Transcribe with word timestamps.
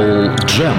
Apple 0.00 0.34
Jam. 0.46 0.74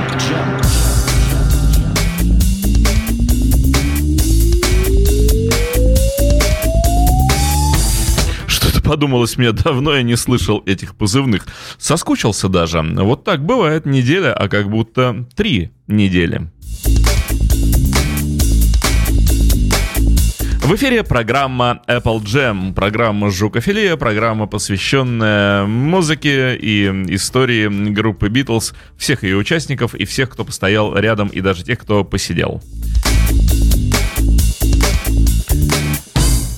Подумалось 8.83 9.37
мне, 9.37 9.53
давно 9.53 9.93
я 9.95 10.01
не 10.01 10.17
слышал 10.17 10.61
этих 10.65 10.95
позывных. 10.95 11.45
Соскучился 11.77 12.49
даже. 12.49 12.81
Вот 12.81 13.23
так 13.23 13.45
бывает 13.45 13.85
неделя, 13.85 14.33
а 14.33 14.49
как 14.49 14.69
будто 14.69 15.25
три 15.35 15.71
недели. 15.87 16.49
В 20.71 20.75
эфире 20.75 21.03
программа 21.03 21.81
Apple 21.85 22.23
Jam, 22.23 22.73
программа 22.73 23.29
«Жукофилия», 23.29 23.97
программа, 23.97 24.47
посвященная 24.47 25.65
музыке 25.65 26.55
и 26.55 26.85
истории 27.13 27.67
группы 27.89 28.29
Beatles, 28.29 28.73
всех 28.95 29.23
ее 29.23 29.35
участников 29.35 29.93
и 29.95 30.05
всех, 30.05 30.29
кто 30.29 30.45
постоял 30.45 30.95
рядом, 30.95 31.27
и 31.27 31.41
даже 31.41 31.65
тех, 31.65 31.77
кто 31.77 32.05
посидел. 32.05 32.61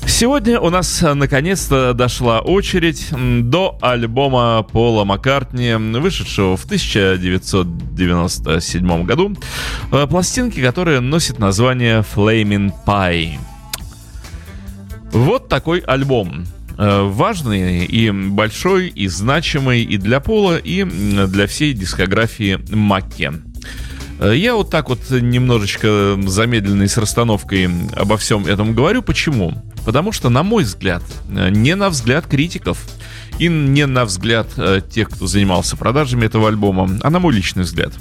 Сегодня 0.05 0.59
у 0.59 0.69
нас 0.69 1.01
наконец-то 1.01 1.95
дошла 1.95 2.41
очередь 2.41 3.07
до 3.49 3.79
альбома 3.81 4.63
Пола 4.71 5.05
Маккартни, 5.05 5.73
вышедшего 5.73 6.55
в 6.55 6.65
1997 6.65 9.05
году, 9.05 9.35
э, 9.91 10.05
пластинки, 10.05 10.61
которая 10.61 10.99
носит 10.99 11.39
название 11.39 12.05
Flaming 12.15 12.71
Pie. 12.85 13.39
Вот 15.13 15.47
такой 15.47 15.79
альбом. 15.79 16.45
Э, 16.75 17.03
важный 17.03 17.85
и 17.85 18.09
большой, 18.09 18.87
и 18.87 19.07
значимый 19.07 19.83
и 19.83 19.97
для 19.97 20.19
Пола, 20.19 20.57
и 20.57 20.83
для 20.83 21.45
всей 21.45 21.73
дискографии 21.73 22.59
Макки. 22.73 23.31
Э, 24.19 24.35
я 24.35 24.55
вот 24.55 24.71
так 24.71 24.89
вот 24.89 24.99
немножечко 25.11 26.17
замедленной 26.25 26.89
с 26.89 26.97
расстановкой 26.97 27.69
обо 27.95 28.17
всем 28.17 28.47
этом 28.47 28.73
говорю. 28.73 29.03
Почему? 29.03 29.53
Потому 29.85 30.11
что, 30.11 30.29
на 30.29 30.41
мой 30.41 30.63
взгляд, 30.63 31.03
э, 31.29 31.49
не 31.51 31.75
на 31.75 31.89
взгляд 31.89 32.25
критиков 32.25 32.83
и 33.37 33.49
не 33.49 33.85
на 33.85 34.05
взгляд 34.05 34.47
тех, 34.89 35.09
кто 35.09 35.27
занимался 35.27 35.77
продажами 35.77 36.25
этого 36.25 36.47
альбома, 36.47 36.89
а 37.03 37.09
на 37.11 37.19
мой 37.19 37.33
личный 37.33 37.63
взгляд. 37.63 37.93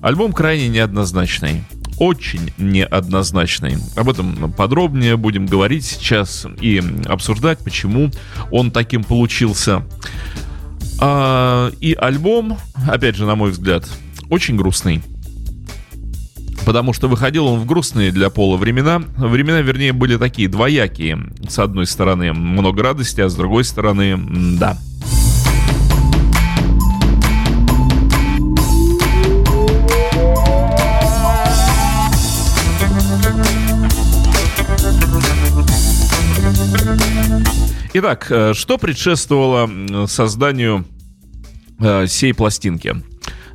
Альбом 0.00 0.32
крайне 0.32 0.68
неоднозначный. 0.68 1.64
Очень 1.98 2.52
неоднозначный. 2.58 3.76
Об 3.96 4.08
этом 4.08 4.52
подробнее 4.52 5.16
будем 5.16 5.46
говорить 5.46 5.84
сейчас 5.84 6.46
и 6.60 6.82
обсуждать, 7.06 7.58
почему 7.58 8.10
он 8.50 8.70
таким 8.70 9.04
получился. 9.04 9.84
А, 11.00 11.70
и 11.80 11.94
альбом, 11.94 12.58
опять 12.88 13.16
же, 13.16 13.26
на 13.26 13.34
мой 13.34 13.50
взгляд, 13.50 13.88
очень 14.30 14.56
грустный. 14.56 15.02
Потому 16.64 16.92
что 16.92 17.08
выходил 17.08 17.46
он 17.46 17.60
в 17.60 17.66
грустные 17.66 18.12
для 18.12 18.30
Пола 18.30 18.56
времена. 18.56 19.02
Времена, 19.16 19.60
вернее, 19.60 19.92
были 19.92 20.16
такие 20.16 20.48
двоякие. 20.48 21.18
С 21.48 21.58
одной 21.58 21.86
стороны, 21.86 22.32
много 22.32 22.82
радости, 22.82 23.20
а 23.20 23.28
с 23.28 23.34
другой 23.34 23.64
стороны, 23.64 24.16
да. 24.58 24.78
Итак, 37.94 38.26
э, 38.30 38.54
что 38.54 38.78
предшествовало 38.78 40.06
созданию 40.06 40.86
э, 41.78 42.06
сей 42.06 42.32
пластинки? 42.32 42.96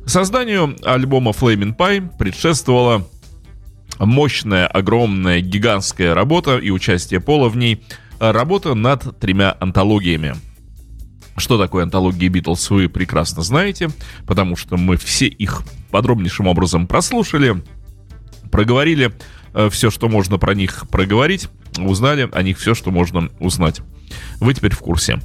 Созданию 0.06 0.76
альбома 0.84 1.32
Flaming 1.32 1.76
Pie 1.76 2.16
предшествовала 2.16 3.04
мощная, 3.98 4.68
огромная, 4.68 5.40
гигантская 5.40 6.14
работа 6.14 6.58
и 6.58 6.70
участие 6.70 7.18
Пола 7.18 7.48
в 7.48 7.56
ней. 7.56 7.82
Работа 8.20 8.74
над 8.74 9.18
тремя 9.18 9.56
антологиями. 9.58 10.36
Что 11.36 11.58
такое 11.58 11.82
антологии 11.82 12.28
Битлз, 12.28 12.70
вы 12.70 12.88
прекрасно 12.88 13.42
знаете, 13.42 13.90
потому 14.24 14.54
что 14.54 14.76
мы 14.76 14.96
все 14.96 15.26
их 15.26 15.62
подробнейшим 15.90 16.46
образом 16.46 16.86
прослушали, 16.86 17.62
проговорили 18.52 19.12
э, 19.52 19.68
все, 19.68 19.90
что 19.90 20.08
можно 20.08 20.38
про 20.38 20.54
них 20.54 20.88
проговорить, 20.90 21.48
узнали 21.86 22.28
о 22.32 22.42
них 22.42 22.58
все, 22.58 22.74
что 22.74 22.90
можно 22.90 23.30
узнать. 23.40 23.80
Вы 24.40 24.54
теперь 24.54 24.74
в 24.74 24.78
курсе. 24.78 25.20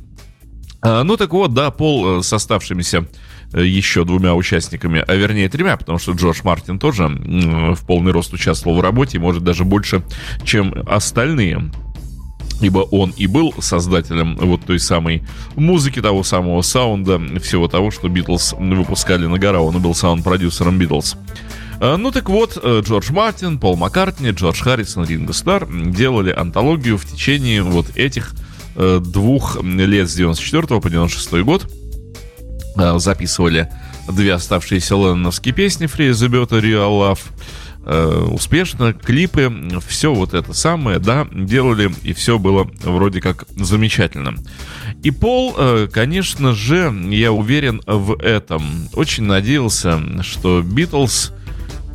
А, 0.82 1.04
ну 1.04 1.16
так 1.18 1.32
вот, 1.32 1.54
да, 1.54 1.72
Пол 1.72 2.20
э, 2.20 2.24
с 2.24 2.34
оставшимися 2.34 3.08
э, 3.54 3.66
еще 3.66 4.04
двумя 4.04 4.36
участниками, 4.36 5.04
а 5.08 5.16
вернее 5.16 5.48
тремя, 5.48 5.78
потому 5.78 5.98
что 5.98 6.12
Джордж 6.12 6.42
Мартин 6.44 6.78
тоже 6.78 7.08
в 7.08 7.86
полный 7.86 8.12
рост 8.12 8.34
участвовал 8.34 8.78
в 8.78 8.82
работе, 8.82 9.18
может 9.18 9.44
даже 9.44 9.64
больше, 9.64 10.04
чем 10.44 10.74
остальные 10.86 11.72
ибо 12.62 12.80
он 12.80 13.14
и 13.18 13.28
был 13.28 13.54
создателем 13.60 14.38
вот 14.38 14.66
той 14.66 14.80
самой 14.80 15.24
музыки, 15.56 16.02
того 16.02 16.24
самого 16.24 16.62
саунда, 16.62 17.20
всего 17.40 17.68
того, 17.68 17.92
что 17.92 18.08
Битлз 18.08 18.54
выпускали 18.58 19.26
на 19.26 19.38
гора. 19.38 19.60
Он 19.60 19.76
и 19.76 19.80
был 19.80 19.94
саунд-продюсером 19.94 20.78
Битлз. 20.78 21.18
Ну 21.80 22.12
так 22.12 22.30
вот, 22.30 22.58
э, 22.62 22.82
Джордж 22.84 23.12
Мартин, 23.12 23.60
Пол 23.60 23.76
Маккартни, 23.76 24.32
Джордж 24.32 24.62
Харрисон, 24.62 25.06
Ринго 25.06 25.34
Стар 25.34 25.68
делали 25.70 26.32
антологию 26.32 26.98
в 26.98 27.06
течение 27.06 27.62
вот 27.62 27.96
этих 27.96 28.34
Э, 28.76 29.00
двух 29.04 29.62
лет 29.62 30.10
с 30.10 30.16
94 30.16 30.82
по 30.82 30.90
96 30.90 31.44
год 31.44 31.70
э, 32.76 32.98
записывали 32.98 33.70
две 34.10 34.34
оставшиеся 34.34 34.96
ленноновские 34.96 35.54
песни 35.54 35.88
Free 35.88 36.10
the 36.10 36.28
Better 36.28 36.60
Real 36.60 36.90
Love 36.90 37.20
э, 37.86 38.28
успешно, 38.32 38.94
клипы, 38.94 39.54
все 39.88 40.12
вот 40.12 40.34
это 40.34 40.54
самое, 40.54 40.98
да, 40.98 41.28
делали, 41.32 41.94
и 42.02 42.14
все 42.14 42.40
было 42.40 42.68
вроде 42.82 43.22
как 43.22 43.46
замечательно. 43.56 44.36
И 45.04 45.12
Пол, 45.12 45.56
конечно 45.92 46.56
же, 46.56 46.92
я 47.10 47.32
уверен 47.32 47.82
в 47.86 48.20
этом, 48.22 48.90
очень 48.94 49.24
надеялся, 49.24 50.02
что 50.24 50.64
Битлз, 50.64 51.32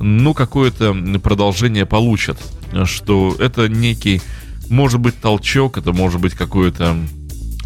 ну, 0.00 0.34
какое-то 0.34 0.94
продолжение 1.22 1.86
получат, 1.86 2.38
что 2.84 3.34
это 3.38 3.69
некий 3.69 4.20
может 4.69 5.00
быть 5.00 5.20
толчок, 5.20 5.78
это 5.78 5.92
может 5.92 6.20
быть 6.20 6.34
какое-то 6.34 6.97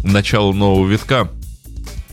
начало 0.03 0.53
нового 0.53 0.87
витка. 0.87 1.29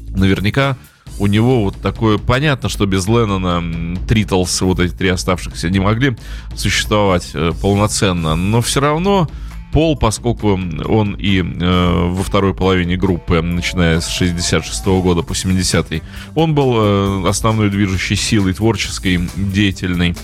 Наверняка 0.08 0.76
у 1.18 1.26
него 1.26 1.64
вот 1.64 1.76
такое... 1.76 2.18
Понятно, 2.18 2.68
что 2.68 2.86
без 2.86 3.06
Леннона 3.06 3.96
Тритлс, 4.08 4.62
вот 4.62 4.80
эти 4.80 4.92
три 4.92 5.08
оставшихся, 5.08 5.68
не 5.68 5.78
могли 5.78 6.16
существовать 6.56 7.30
э, 7.34 7.52
полноценно, 7.60 8.36
но 8.36 8.62
все 8.62 8.80
равно 8.80 9.28
Пол, 9.72 9.96
поскольку 9.96 10.58
он 10.88 11.14
и 11.14 11.40
э, 11.40 12.08
во 12.08 12.22
второй 12.22 12.54
половине 12.54 12.96
группы, 12.96 13.40
начиная 13.40 14.00
с 14.00 14.08
66 14.08 14.86
-го 14.86 15.02
года 15.02 15.22
по 15.22 15.32
70-й, 15.32 16.02
он 16.34 16.54
был 16.54 16.74
э, 16.76 17.28
основной 17.28 17.70
движущей 17.70 18.16
силой 18.16 18.52
творческой, 18.52 19.20
деятельной. 19.36 20.16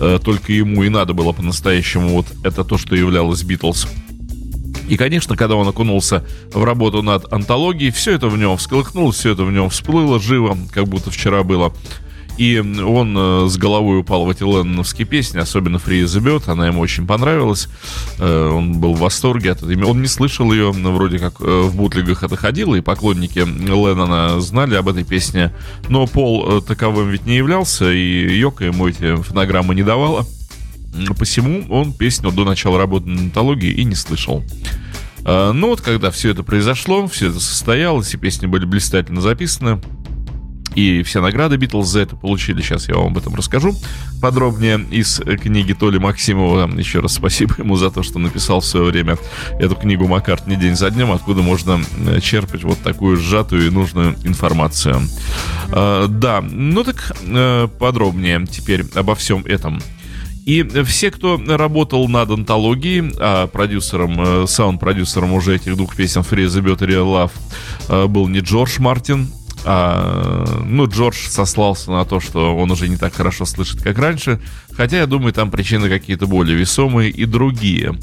Э, 0.00 0.18
только 0.22 0.52
ему 0.52 0.82
и 0.82 0.88
надо 0.88 1.12
было 1.12 1.32
по-настоящему 1.32 2.08
вот 2.08 2.26
это 2.42 2.64
то, 2.64 2.78
что 2.78 2.96
являлось 2.96 3.42
Битлз. 3.42 3.86
И, 4.88 4.96
конечно, 4.96 5.36
когда 5.36 5.56
он 5.56 5.66
окунулся 5.66 6.24
в 6.52 6.62
работу 6.64 7.02
над 7.02 7.32
антологией, 7.32 7.90
все 7.90 8.12
это 8.12 8.28
в 8.28 8.38
нем 8.38 8.56
всколыхнулось, 8.56 9.16
все 9.16 9.32
это 9.32 9.44
в 9.44 9.52
нем 9.52 9.68
всплыло 9.68 10.20
живо, 10.20 10.56
как 10.72 10.86
будто 10.86 11.10
вчера 11.10 11.42
было. 11.42 11.72
И 12.36 12.58
он 12.58 13.16
э, 13.16 13.48
с 13.48 13.56
головой 13.56 14.00
упал 14.00 14.26
в 14.26 14.30
эти 14.30 14.42
ленноновские 14.42 15.06
песни, 15.06 15.38
особенно 15.38 15.76
Free 15.76 16.04
Bird, 16.04 16.50
она 16.50 16.66
ему 16.66 16.80
очень 16.80 17.06
понравилась. 17.06 17.68
Э, 18.18 18.50
он 18.50 18.78
был 18.78 18.94
в 18.94 18.98
восторге 18.98 19.52
от 19.52 19.62
этого. 19.62 19.86
Он 19.86 20.02
не 20.02 20.08
слышал 20.08 20.52
ее, 20.52 20.70
вроде 20.70 21.18
как 21.18 21.40
э, 21.40 21.62
в 21.62 21.76
бутлигах 21.76 22.22
это 22.22 22.36
ходило, 22.36 22.74
и 22.74 22.82
поклонники 22.82 23.38
Леннона 23.38 24.40
знали 24.40 24.74
об 24.74 24.88
этой 24.88 25.04
песне. 25.04 25.52
Но 25.88 26.06
Пол 26.06 26.60
таковым 26.60 27.10
ведь 27.10 27.26
не 27.26 27.36
являлся, 27.36 27.90
и 27.90 28.38
Йока 28.38 28.64
ему 28.66 28.88
эти 28.88 29.16
фонограммы 29.16 29.74
не 29.74 29.82
давала. 29.82 30.26
Посему 31.18 31.64
он 31.70 31.92
песню 31.92 32.30
до 32.30 32.44
начала 32.44 32.78
работы 32.78 33.08
на 33.08 33.20
антологии 33.20 33.70
и 33.70 33.84
не 33.84 33.94
слышал. 33.94 34.42
Но 35.24 35.52
ну 35.52 35.68
вот 35.70 35.80
когда 35.80 36.10
все 36.10 36.30
это 36.30 36.42
произошло, 36.42 37.06
все 37.08 37.28
это 37.28 37.40
состоялось, 37.40 38.14
и 38.14 38.16
песни 38.16 38.46
были 38.46 38.64
блистательно 38.64 39.20
записаны, 39.20 39.80
и 40.76 41.02
все 41.02 41.22
награды 41.22 41.56
Битлз 41.56 41.88
за 41.88 42.00
это 42.00 42.16
получили. 42.16 42.60
Сейчас 42.60 42.88
я 42.88 42.96
вам 42.96 43.06
об 43.06 43.18
этом 43.18 43.34
расскажу 43.34 43.74
подробнее 44.20 44.86
из 44.90 45.20
книги 45.42 45.72
Толи 45.72 45.98
Максимова. 45.98 46.70
Еще 46.78 47.00
раз 47.00 47.14
спасибо 47.14 47.54
ему 47.58 47.76
за 47.76 47.90
то, 47.90 48.02
что 48.02 48.18
написал 48.18 48.60
в 48.60 48.66
свое 48.66 48.86
время 48.86 49.16
эту 49.58 49.74
книгу 49.74 50.06
Маккартни 50.06 50.54
день 50.54 50.76
за 50.76 50.90
днем, 50.90 51.12
откуда 51.12 51.40
можно 51.40 51.80
э, 52.06 52.20
черпать 52.20 52.62
вот 52.62 52.78
такую 52.80 53.16
сжатую 53.16 53.66
и 53.66 53.70
нужную 53.70 54.16
информацию. 54.22 55.00
А, 55.72 56.08
да, 56.08 56.42
ну 56.42 56.84
так 56.84 57.16
э, 57.22 57.68
подробнее 57.78 58.46
теперь 58.46 58.84
обо 58.94 59.14
всем 59.14 59.46
этом. 59.46 59.80
И 60.44 60.62
все, 60.84 61.10
кто 61.10 61.40
работал 61.44 62.06
над 62.06 62.30
антологией, 62.30 63.12
а 63.18 63.46
продюсером, 63.46 64.42
э, 64.42 64.46
саунд-продюсером 64.46 65.32
уже 65.32 65.56
этих 65.56 65.74
двух 65.74 65.96
песен 65.96 66.20
Free 66.20 66.46
the 66.46 66.62
Better 66.62 67.30
Love 67.88 68.08
был 68.08 68.28
не 68.28 68.40
Джордж 68.40 68.78
Мартин, 68.78 69.28
А, 69.64 70.62
ну, 70.64 70.86
Джордж 70.86 71.28
сослался 71.28 71.90
на 71.90 72.04
то, 72.04 72.20
что 72.20 72.56
он 72.56 72.70
уже 72.70 72.88
не 72.88 72.96
так 72.96 73.14
хорошо 73.14 73.44
слышит, 73.44 73.82
как 73.82 73.98
раньше. 73.98 74.40
Хотя, 74.72 74.98
я 74.98 75.06
думаю, 75.06 75.32
там 75.32 75.50
причины 75.50 75.88
какие-то 75.88 76.26
более 76.26 76.56
весомые 76.56 77.10
и 77.10 77.24
другие. 77.24 77.96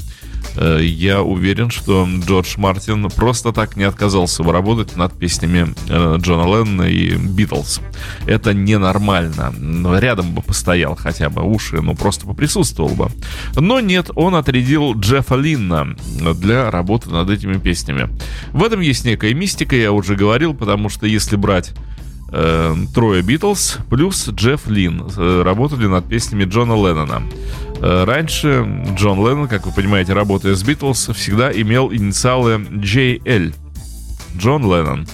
Э, 0.56 0.80
я 0.82 1.22
уверен, 1.22 1.70
что 1.70 2.06
Джордж 2.26 2.54
Мартин 2.56 3.08
просто 3.10 3.52
так 3.52 3.76
не 3.76 3.84
отказался 3.84 4.42
бы 4.42 4.52
работать 4.52 4.96
над 4.96 5.12
песнями 5.18 5.74
э, 5.88 6.16
Джона 6.18 6.44
Леннона 6.44 6.82
и 6.82 7.16
Битлз. 7.16 7.80
Это 8.26 8.54
ненормально. 8.54 9.52
Рядом 9.98 10.32
бы 10.32 10.42
постоял 10.42 10.94
хотя 10.96 11.30
бы 11.30 11.42
уши, 11.42 11.80
ну 11.80 11.94
просто 11.94 12.26
поприсутствовал 12.26 12.90
бы. 12.94 13.08
Но 13.56 13.80
нет, 13.80 14.10
он 14.14 14.34
отрядил 14.34 14.94
Джеффа 14.94 15.36
Линна 15.36 15.96
для 16.34 16.70
работы 16.70 17.10
над 17.10 17.30
этими 17.30 17.58
песнями. 17.58 18.08
В 18.52 18.62
этом 18.62 18.80
есть 18.80 19.04
некая 19.04 19.34
мистика, 19.34 19.76
я 19.76 19.92
уже 19.92 20.14
говорил, 20.14 20.54
потому 20.54 20.88
что 20.88 21.06
если 21.06 21.36
брать 21.36 21.72
э, 22.32 22.74
трое 22.94 23.22
Битлз 23.22 23.78
плюс 23.90 24.28
Джефф 24.28 24.66
Лин 24.68 25.04
э, 25.16 25.42
работали 25.42 25.86
над 25.86 26.08
песнями 26.08 26.44
Джона 26.44 26.74
Леннона. 26.74 27.22
Э, 27.80 28.04
раньше 28.04 28.64
Джон 28.96 29.18
Леннон, 29.18 29.48
как 29.48 29.66
вы 29.66 29.72
понимаете, 29.72 30.12
работая 30.12 30.54
с 30.54 30.62
Битлз, 30.62 31.10
всегда 31.14 31.52
имел 31.52 31.92
инициалы 31.92 32.54
JL. 32.54 33.54
Джон 34.36 34.62
Леннон. 34.64 35.06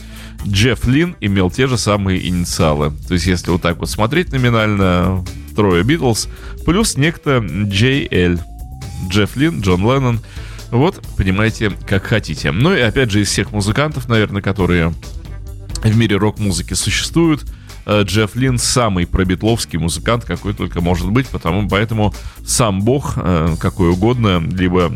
Джефф 0.46 0.86
Лин 0.86 1.16
имел 1.20 1.50
те 1.50 1.66
же 1.66 1.76
самые 1.76 2.26
инициалы. 2.26 2.92
То 3.08 3.14
есть, 3.14 3.26
если 3.26 3.50
вот 3.50 3.62
так 3.62 3.78
вот 3.78 3.90
смотреть 3.90 4.32
номинально, 4.32 5.24
трое 5.54 5.82
Битлз, 5.84 6.28
плюс 6.64 6.96
некто 6.96 7.38
JL. 7.38 8.40
Джефф 9.08 9.36
Лин, 9.36 9.60
Джон 9.60 9.82
Леннон. 9.82 10.20
Вот, 10.70 11.02
понимаете, 11.16 11.72
как 11.86 12.04
хотите. 12.04 12.52
Ну 12.52 12.74
и 12.74 12.80
опять 12.80 13.10
же, 13.10 13.20
из 13.20 13.28
всех 13.28 13.50
музыкантов, 13.50 14.08
наверное, 14.08 14.40
которые 14.40 14.94
в 15.82 15.96
мире 15.96 16.16
рок-музыки 16.16 16.74
существуют. 16.74 17.44
Э, 17.90 18.04
Джефф 18.04 18.37
Лин 18.37 18.56
самый 18.56 19.04
пробитловский 19.04 19.76
музыкант, 19.76 20.25
какой 20.25 20.54
только 20.54 20.81
может 20.81 21.10
быть, 21.10 21.26
потому 21.26 21.69
поэтому 21.69 22.14
сам 22.46 22.82
бог, 22.82 23.14
э, 23.16 23.56
какой 23.58 23.90
угодно, 23.90 24.38
либо 24.38 24.92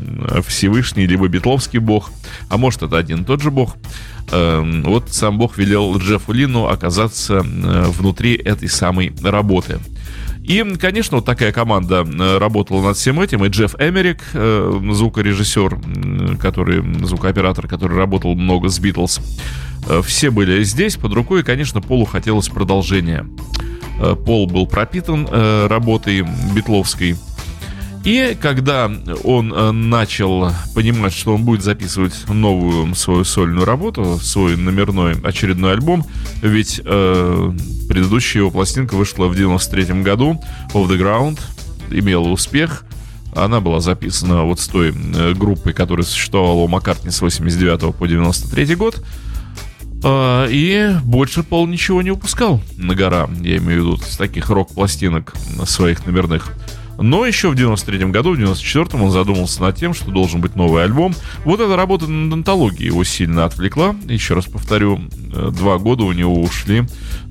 Всевышний, 0.46 1.04
либо 1.04 1.26
битловский 1.26 1.80
бог, 1.80 2.12
а 2.48 2.56
может 2.56 2.84
это 2.84 2.96
один 2.96 3.22
и 3.22 3.24
тот 3.24 3.42
же 3.42 3.50
бог, 3.50 3.74
э, 4.30 4.82
вот 4.84 5.10
сам 5.10 5.38
бог 5.38 5.58
велел 5.58 5.98
Джеффу 5.98 6.30
Лину 6.30 6.66
оказаться 6.66 7.40
внутри 7.42 8.34
этой 8.34 8.68
самой 8.68 9.12
работы. 9.22 9.80
И, 10.44 10.62
конечно, 10.78 11.16
вот 11.16 11.24
такая 11.24 11.52
команда 11.52 12.06
работала 12.38 12.82
над 12.82 12.96
всем 12.96 13.20
этим. 13.20 13.44
И 13.44 13.48
Джефф 13.48 13.76
Эмерик, 13.78 14.22
звукорежиссер, 14.32 16.38
который, 16.38 16.82
звукооператор, 17.04 17.66
который 17.66 17.96
работал 17.96 18.34
много 18.34 18.68
с 18.68 18.78
Битлз, 18.78 19.20
Э, 19.86 20.02
все 20.02 20.30
были 20.30 20.62
здесь 20.64 20.96
под 20.96 21.12
рукой, 21.12 21.40
и, 21.40 21.44
конечно, 21.44 21.80
Полу 21.80 22.04
хотелось 22.04 22.48
продолжения. 22.48 23.26
Э, 24.00 24.14
Пол 24.14 24.46
был 24.46 24.66
пропитан 24.66 25.28
э, 25.30 25.66
работой 25.66 26.24
битловской. 26.54 27.16
И 28.04 28.36
когда 28.38 28.90
он 29.24 29.88
начал 29.88 30.52
понимать, 30.74 31.14
что 31.14 31.34
он 31.34 31.44
будет 31.44 31.62
записывать 31.62 32.28
новую 32.28 32.94
свою 32.94 33.24
сольную 33.24 33.64
работу, 33.64 34.18
свой 34.20 34.56
номерной 34.56 35.14
очередной 35.22 35.72
альбом, 35.72 36.04
ведь 36.42 36.82
э, 36.84 37.52
предыдущая 37.88 38.42
его 38.42 38.50
пластинка 38.50 38.94
вышла 38.94 39.26
в 39.26 39.34
93 39.34 40.02
году, 40.02 40.42
Off 40.74 40.88
the 40.88 40.98
Ground, 40.98 41.40
имела 41.90 42.28
успех, 42.28 42.84
она 43.34 43.60
была 43.60 43.80
записана 43.80 44.44
вот 44.44 44.60
с 44.60 44.68
той 44.68 44.92
группой, 45.34 45.72
которая 45.72 46.04
существовала 46.04 46.60
у 46.60 46.68
Маккартни 46.68 47.10
с 47.10 47.20
89 47.20 47.94
по 47.96 48.06
93 48.06 48.74
год. 48.76 49.02
А, 50.04 50.46
и 50.48 50.94
больше 51.02 51.42
Пол 51.42 51.66
ничего 51.66 52.02
не 52.02 52.10
упускал 52.10 52.60
на 52.76 52.94
гора, 52.94 53.28
я 53.40 53.56
имею 53.56 53.82
в 53.82 53.86
виду, 53.86 53.96
с 53.96 54.16
таких 54.16 54.50
рок-пластинок 54.50 55.34
своих 55.64 56.06
номерных. 56.06 56.52
Но 56.98 57.26
еще 57.26 57.50
в 57.50 57.54
93 57.54 58.06
году, 58.06 58.32
в 58.32 58.36
94 58.36 59.02
он 59.02 59.10
задумался 59.10 59.62
над 59.62 59.76
тем, 59.76 59.94
что 59.94 60.10
должен 60.10 60.40
быть 60.40 60.56
новый 60.56 60.84
альбом. 60.84 61.14
Вот 61.44 61.60
эта 61.60 61.76
работа 61.76 62.06
над 62.06 62.32
антологией 62.32 62.86
его 62.86 63.04
сильно 63.04 63.44
отвлекла. 63.44 63.94
Еще 64.06 64.34
раз 64.34 64.46
повторю, 64.46 65.00
э, 65.32 65.50
два 65.50 65.78
года 65.78 66.04
у 66.04 66.12
него 66.12 66.40
ушли 66.40 66.84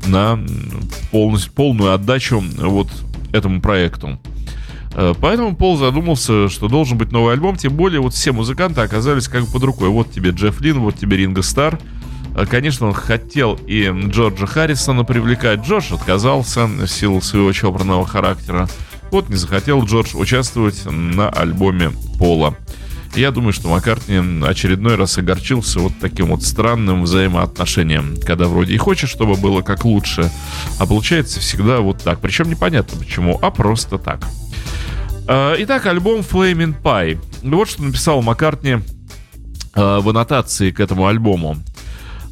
на 0.06 0.39
полностью, 1.12 1.51
полную 1.54 1.94
отдачу 1.94 2.44
вот 2.57 2.88
этому 3.31 3.62
проекту. 3.62 4.19
Э, 4.94 5.13
поэтому 5.19 5.56
Пол 5.56 5.77
задумался, 5.77 6.50
что 6.50 6.68
должен 6.68 6.98
быть 6.98 7.12
новый 7.12 7.33
альбом, 7.33 7.56
тем 7.56 7.75
более 7.75 8.01
вот 8.01 8.13
все 8.13 8.31
музыканты 8.31 8.81
оказались 8.81 9.27
как 9.27 9.45
бы 9.45 9.51
под 9.51 9.63
рукой. 9.63 9.89
Вот 9.89 10.12
тебе 10.12 10.31
Джефф 10.31 10.59
Лин, 10.62 10.80
вот 10.80 10.98
тебе 10.98 11.18
Ринго 11.18 11.42
Стар, 11.42 11.80
Э, 12.36 12.45
конечно, 12.45 12.88
он 12.88 12.94
хотел 12.94 13.59
и 13.68 13.92
Джорджа 14.07 14.45
Харрисона 14.45 15.04
привлекать. 15.04 15.62
Джордж 15.62 15.94
отказался 15.94 16.66
в 16.66 16.88
силу 16.88 17.21
своего 17.21 17.51
чопорного 17.51 18.06
характера. 18.06 18.68
Вот 19.13 19.30
не 19.30 19.36
захотел 19.36 19.86
Джордж 19.86 20.15
участвовать 20.15 20.88
на 20.88 21.30
альбоме 21.30 21.92
Пола. 22.18 22.56
Я 23.13 23.30
думаю, 23.30 23.54
что 23.54 23.68
Маккартни 23.68 24.44
очередной 24.44 24.95
раз 24.95 25.19
огорчился 25.19 25.81
вот 25.81 25.94
таким 26.01 26.30
вот 26.30 26.42
странным 26.42 27.04
взаимоотношением, 27.04 28.18
когда 28.25 28.48
вроде 28.48 28.74
и 28.74 28.77
хочет, 28.77 29.12
чтобы 29.12 29.36
было 29.36 29.62
как 29.62 29.86
лучше, 29.86 30.31
а 30.80 30.88
получается 30.88 31.39
всегда 31.42 31.81
вот 31.81 32.01
так. 32.01 32.21
Причем 32.21 32.50
непонятно 32.50 32.98
почему, 32.98 33.38
а 33.39 33.51
просто 33.51 34.00
так. 34.00 34.25
Э, 35.27 35.57
итак, 35.59 35.86
альбом 35.86 36.21
Flaming 36.21 36.74
Pie. 36.81 37.19
Вот 37.44 37.69
что 37.69 37.83
написал 37.83 38.24
Маккартни 38.24 38.71
э, 38.71 38.80
в 39.75 40.09
аннотации 40.09 40.71
к 40.71 40.80
этому 40.80 41.06
альбому. 41.06 41.57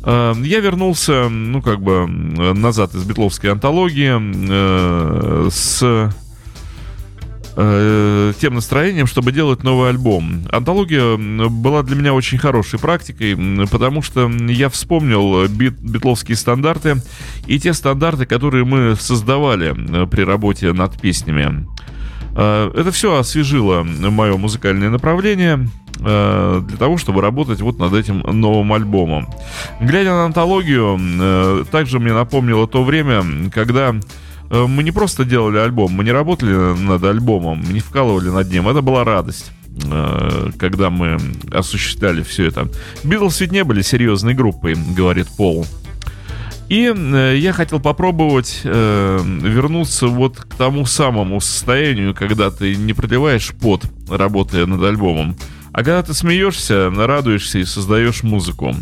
Эм, 0.03 0.41
я 0.41 0.59
вернулся, 0.61 1.29
ну, 1.29 1.61
как 1.61 1.79
бы, 1.79 2.07
назад 2.07 2.95
из 2.95 3.03
битловской 3.03 3.51
антологии 3.51 4.17
э, 4.49 5.49
с 5.51 6.11
э, 7.55 8.33
тем 8.39 8.55
настроением, 8.55 9.07
чтобы 9.07 9.31
делать 9.31 9.63
новый 9.63 9.89
альбом. 9.89 10.43
Антология 10.51 11.17
была 11.47 11.83
для 11.83 11.95
меня 11.95 12.13
очень 12.13 12.37
хорошей 12.37 12.79
практикой, 12.79 13.37
потому 13.67 14.01
что 14.01 14.29
я 14.29 14.69
вспомнил 14.69 15.47
бит, 15.47 15.79
битловские 15.79 16.35
стандарты 16.37 17.01
и 17.47 17.59
те 17.59 17.73
стандарты, 17.73 18.25
которые 18.25 18.65
мы 18.65 18.95
создавали 18.95 19.73
э, 19.75 20.07
при 20.07 20.21
работе 20.23 20.73
над 20.73 20.99
песнями. 20.99 21.67
Э, 22.35 22.71
это 22.75 22.91
все 22.91 23.17
освежило 23.17 23.83
мое 23.83 24.37
музыкальное 24.37 24.89
направление 24.89 25.67
э, 25.99 26.61
для 26.65 26.77
того, 26.77 26.97
чтобы 26.97 27.21
работать 27.21 27.61
вот 27.61 27.79
над 27.79 27.93
этим 27.93 28.19
новым 28.19 28.73
альбомом. 28.73 29.27
Глядя 29.79 30.11
на 30.11 30.25
антологию, 30.25 31.65
также 31.71 31.99
мне 31.99 32.13
напомнило 32.13 32.67
то 32.67 32.83
время, 32.83 33.23
когда 33.53 33.95
мы 34.51 34.83
не 34.83 34.91
просто 34.91 35.23
делали 35.23 35.57
альбом, 35.57 35.93
мы 35.93 36.03
не 36.03 36.11
работали 36.11 36.53
над 36.53 37.03
альбомом, 37.03 37.61
не 37.71 37.79
вкалывали 37.79 38.29
над 38.29 38.51
ним. 38.51 38.67
Это 38.67 38.81
была 38.81 39.03
радость 39.03 39.51
когда 40.57 40.89
мы 40.89 41.17
осуществляли 41.51 42.23
все 42.23 42.47
это. 42.47 42.67
Битлз 43.03 43.39
ведь 43.39 43.53
не 43.53 43.63
были 43.63 43.81
серьезной 43.81 44.33
группой, 44.33 44.75
говорит 44.75 45.27
Пол. 45.37 45.65
И 46.71 46.89
э, 46.95 47.35
я 47.37 47.51
хотел 47.51 47.81
попробовать 47.81 48.61
э, 48.63 49.19
вернуться 49.21 50.07
вот 50.07 50.37
к 50.37 50.55
тому 50.55 50.85
самому 50.85 51.41
состоянию, 51.41 52.15
когда 52.15 52.49
ты 52.49 52.77
не 52.77 52.93
проливаешь 52.93 53.51
пот, 53.59 53.83
работая 54.09 54.65
над 54.65 54.81
альбомом, 54.81 55.35
а 55.73 55.79
когда 55.79 56.01
ты 56.01 56.13
смеешься, 56.13 56.89
радуешься 56.89 57.59
и 57.59 57.65
создаешь 57.65 58.23
музыку. 58.23 58.73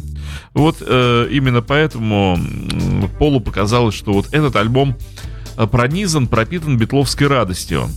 Вот 0.54 0.78
э, 0.82 1.30
именно 1.32 1.64
поэтому 1.64 2.38
э, 2.38 3.08
Полу 3.18 3.40
показалось, 3.40 3.96
что 3.96 4.14
вот 4.14 4.28
этот 4.34 4.56
альбом 4.56 4.96
э, 4.96 5.19
пронизан, 5.68 6.28
пропитан 6.28 6.78
битловской 6.78 7.28
радостью. 7.28 7.90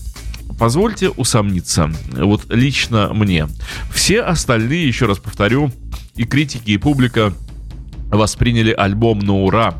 Позвольте 0.58 1.08
усомниться, 1.08 1.90
вот 2.12 2.44
лично 2.48 3.12
мне. 3.12 3.48
Все 3.92 4.22
остальные, 4.22 4.86
еще 4.86 5.06
раз 5.06 5.18
повторю, 5.18 5.72
и 6.14 6.24
критики, 6.24 6.70
и 6.72 6.78
публика 6.78 7.32
восприняли 8.10 8.72
альбом 8.72 9.18
на 9.20 9.34
ура. 9.34 9.74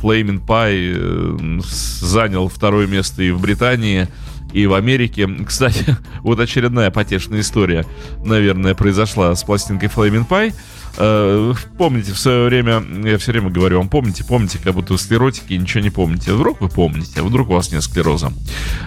Flaming 0.00 0.44
Pie 0.46 0.94
э, 0.96 1.60
занял 1.60 2.48
второе 2.48 2.86
место 2.86 3.22
и 3.22 3.32
в 3.32 3.40
Британии, 3.40 4.06
и 4.52 4.66
в 4.66 4.74
Америке. 4.74 5.28
Кстати, 5.46 5.96
вот 6.22 6.40
очередная 6.40 6.90
потешная 6.90 7.40
история, 7.40 7.86
наверное, 8.24 8.74
произошла 8.74 9.34
с 9.34 9.44
пластинкой 9.44 9.88
Flaming 9.88 10.26
Pie. 10.28 10.54
Э, 10.96 11.54
помните, 11.76 12.12
в 12.12 12.18
свое 12.18 12.46
время, 12.46 12.82
я 13.04 13.18
все 13.18 13.32
время 13.32 13.50
говорю 13.50 13.78
вам, 13.78 13.88
помните, 13.88 14.24
помните, 14.24 14.58
как 14.62 14.74
будто 14.74 14.94
вы 14.94 14.98
склеротики 14.98 15.52
ничего 15.52 15.82
не 15.82 15.90
помните. 15.90 16.32
Вдруг 16.32 16.60
вы 16.60 16.68
помните, 16.68 17.20
а 17.20 17.22
вдруг 17.22 17.50
у 17.50 17.54
вас 17.54 17.70
нет 17.72 17.82
склероза. 17.82 18.32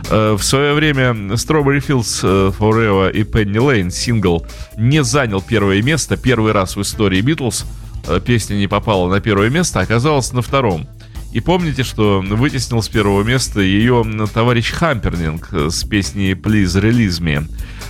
Э, 0.10 0.34
в 0.34 0.44
свое 0.44 0.74
время 0.74 1.12
Strawberry 1.36 1.86
Fields 1.86 2.58
Forever 2.58 3.12
и 3.12 3.24
Penny 3.24 3.58
Lane 3.58 3.92
сингл 3.92 4.46
не 4.78 5.04
занял 5.04 5.42
первое 5.42 5.82
место, 5.82 6.18
первый 6.18 6.52
раз 6.52 6.76
в 6.76 6.82
истории 6.82 7.22
Битлз– 7.22 7.66
Э, 8.08 8.20
песня 8.20 8.56
не 8.56 8.68
попала 8.68 9.10
на 9.10 9.22
первое 9.22 9.50
место, 9.50 9.80
оказалась 9.80 10.32
на 10.34 10.42
втором. 10.42 10.88
И 11.32 11.40
помните, 11.40 11.84
что 11.84 12.22
вытеснил 12.22 12.82
с 12.82 12.90
первого 12.90 13.24
места 13.24 13.62
ее 13.62 14.06
товарищ 14.34 14.72
Хампернинг 14.72 15.50
с 15.52 15.84
песней 15.84 16.34
«Please 16.34 16.82
Release 16.82 17.22
Me». 17.22 17.48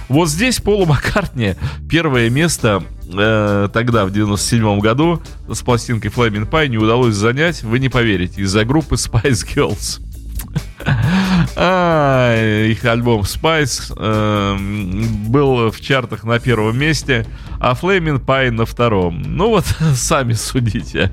Вот 0.10 0.30
здесь 0.30 0.60
Полу 0.60 0.86
Маккартни 0.86 1.56
первое 1.90 2.30
место 2.30 2.84
э, 3.14 3.70
тогда, 3.72 4.06
в 4.06 4.12
97 4.12 4.80
году, 4.80 5.22
с 5.48 5.62
пластинкой 5.62 6.12
Flaming 6.12 6.50
Pie 6.50 6.68
не 6.68 6.78
удалось 6.78 7.16
занять, 7.16 7.64
вы 7.64 7.80
не 7.80 7.90
поверите, 7.90 8.42
из-за 8.42 8.66
группы 8.66 8.96
Spice 8.96 9.48
Girls. 9.56 10.02
А, 11.56 12.66
их 12.66 12.86
альбом 12.86 13.22
Spice 13.22 13.94
э, 13.96 14.58
был 15.28 15.70
в 15.70 15.82
чартах 15.82 16.24
на 16.24 16.40
первом 16.40 16.78
месте, 16.80 17.26
а 17.60 17.74
Flaming 17.74 18.24
Pie 18.24 18.52
на 18.52 18.66
втором. 18.66 19.22
Ну 19.22 19.50
вот, 19.50 19.66
сами 19.96 20.34
судите. 20.34 21.12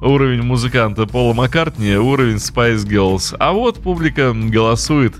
Уровень 0.00 0.42
музыканта 0.42 1.06
Пола 1.06 1.32
Маккартни, 1.34 1.94
уровень 1.96 2.36
Spice 2.36 2.86
Girls. 2.86 3.34
А 3.38 3.52
вот 3.52 3.82
публика 3.82 4.32
голосует 4.32 5.14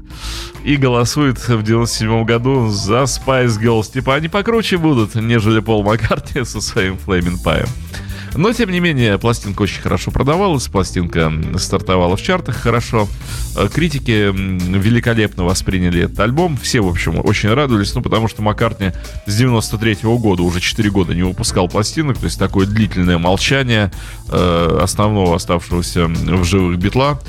и 0.63 0.77
голосует 0.77 1.39
в 1.39 1.63
97 1.63 2.25
году 2.25 2.69
за 2.69 3.03
Spice 3.03 3.59
Girls. 3.61 3.93
Типа 3.93 4.15
они 4.15 4.29
покруче 4.29 4.77
будут, 4.77 5.15
нежели 5.15 5.61
Пол 5.61 5.83
Маккартни 5.83 6.45
со 6.45 6.61
своим 6.61 6.95
Flaming 6.95 7.43
Pie. 7.43 7.69
Но, 8.35 8.53
тем 8.53 8.71
не 8.71 8.81
менее, 8.81 9.19
пластинка 9.19 9.63
очень 9.63 9.81
хорошо 9.81 10.11
продавалась, 10.11 10.69
пластинка 10.69 11.33
стартовала 11.57 12.17
в 12.17 12.23
чартах 12.23 12.57
хорошо. 12.57 13.09
Э, 13.57 13.69
критики 13.73 14.31
великолепно 14.33 15.45
восприняли 15.45 16.05
этот 16.05 16.21
альбом. 16.21 16.57
Все, 16.57 16.81
в 16.81 16.89
общем, 16.89 17.21
очень 17.25 17.53
радовались, 17.53 17.95
ну, 17.95 18.03
потому 18.03 18.29
что 18.29 18.43
Маккартни 18.43 18.93
с 19.27 19.37
93 19.37 19.93
-го 20.05 20.19
года, 20.19 20.43
уже 20.43 20.61
4 20.61 20.91
года 20.91 21.15
не 21.15 21.23
выпускал 21.23 21.69
пластинок, 21.69 22.19
то 22.19 22.25
есть 22.25 22.39
такое 22.39 22.67
длительное 22.67 23.19
молчание 23.19 23.91
э, 24.29 24.79
основного 24.83 25.37
оставшегося 25.37 26.07
в 26.07 26.45
живых 26.45 26.79
битла. 26.79 27.21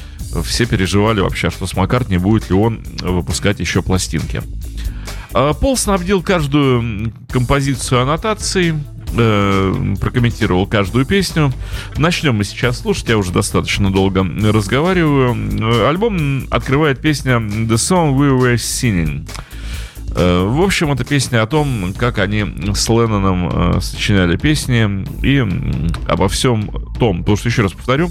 Все 0.44 0.66
переживали 0.66 1.20
вообще, 1.20 1.50
что 1.50 1.68
с 1.68 1.76
Маккартни 1.76 2.18
будет 2.18 2.50
ли 2.50 2.56
он 2.56 2.84
выпускать 3.02 3.60
еще 3.60 3.82
пластинки. 3.82 4.42
Э, 5.34 5.54
Пол 5.60 5.78
снабдил 5.78 6.22
каждую 6.22 7.14
композицию 7.30 8.02
аннотацией, 8.02 8.76
э, 9.18 9.96
прокомментировал 10.00 10.68
каждую 10.68 11.06
песню. 11.06 11.52
Начнем 11.98 12.36
мы 12.36 12.44
сейчас 12.44 12.80
слушать, 12.80 13.10
я 13.10 13.18
уже 13.18 13.32
достаточно 13.32 13.92
долго 13.92 14.24
разговариваю. 14.24 15.36
Э, 15.36 15.90
альбом 15.90 16.48
открывает 16.50 17.00
песня 17.00 17.34
The 17.34 17.76
Song 17.76 18.16
We 18.16 18.38
Were 18.38 18.56
Singing. 18.56 19.28
Э, 20.14 20.46
в 20.46 20.62
общем, 20.62 20.92
это 20.92 21.06
песня 21.06 21.42
о 21.42 21.48
том, 21.48 21.94
как 21.98 22.18
они 22.20 22.46
с 22.74 22.90
Ленноном 22.90 23.50
э, 23.78 23.82
сочиняли 23.82 24.36
песни 24.36 25.06
и 25.26 25.40
обо 26.08 26.28
всем 26.28 26.70
том. 27.00 27.20
Потому 27.20 27.38
что, 27.38 27.50
еще 27.50 27.62
раз 27.62 27.72
повторю, 27.72 28.10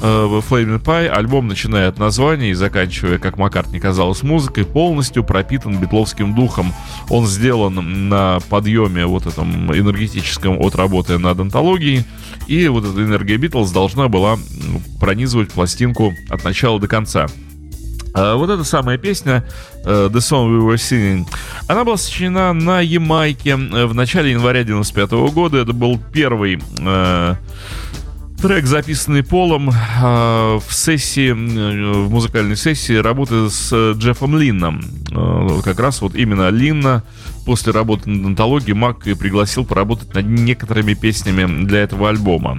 э, 0.00 0.04
Flaming 0.04 0.82
Pie 0.82 1.08
альбом, 1.08 1.46
начиная 1.46 1.88
от 1.88 1.98
названия 1.98 2.50
и 2.50 2.54
заканчивая, 2.54 3.18
как 3.18 3.38
Маккартни 3.38 3.78
казалось, 3.78 4.22
музыкой, 4.22 4.64
полностью 4.64 5.22
пропитан 5.22 5.78
битловским 5.78 6.34
духом. 6.34 6.72
Он 7.10 7.26
сделан 7.26 8.08
на 8.08 8.40
подъеме 8.48 9.06
вот 9.06 9.26
этом 9.26 9.72
энергетическом 9.72 10.58
от 10.60 10.74
работы 10.74 11.18
над 11.18 11.38
антологией. 11.38 12.04
И 12.48 12.66
вот 12.68 12.84
эта 12.84 13.02
энергия 13.02 13.36
Битлз 13.36 13.70
должна 13.70 14.08
была 14.08 14.36
пронизывать 15.00 15.52
пластинку 15.52 16.12
от 16.28 16.44
начала 16.44 16.80
до 16.80 16.88
конца. 16.88 17.26
А 18.16 18.34
вот 18.36 18.48
эта 18.48 18.64
самая 18.64 18.96
песня 18.96 19.44
uh, 19.84 20.08
The 20.08 20.20
Song 20.20 20.48
We 20.48 20.66
Were 20.66 20.76
Singing, 20.76 21.26
она 21.68 21.84
была 21.84 21.98
сочинена 21.98 22.54
на 22.54 22.80
Ямайке 22.80 23.50
э, 23.50 23.84
в 23.84 23.94
начале 23.94 24.30
января 24.30 24.64
95 24.64 25.10
года. 25.34 25.58
Это 25.58 25.74
был 25.74 26.00
первый 26.14 26.56
uh, 26.56 27.36
трек, 28.40 28.64
записанный 28.64 29.22
Полом 29.22 29.68
uh, 29.68 30.62
в 30.66 30.72
сессии, 30.72 31.30
в 31.30 32.10
музыкальной 32.10 32.56
сессии 32.56 32.94
работы 32.94 33.50
с 33.50 33.92
Джеффом 33.92 34.38
Линном. 34.38 34.82
Как 35.62 35.78
раз 35.78 36.00
вот 36.00 36.14
именно 36.14 36.48
Линна 36.48 37.02
после 37.44 37.72
работы 37.72 38.08
над 38.08 38.28
антологией 38.28 38.74
Мак 38.74 39.06
и 39.06 39.14
пригласил 39.14 39.66
поработать 39.66 40.14
над 40.14 40.26
некоторыми 40.26 40.94
песнями 40.94 41.66
для 41.66 41.80
этого 41.80 42.08
альбома. 42.08 42.56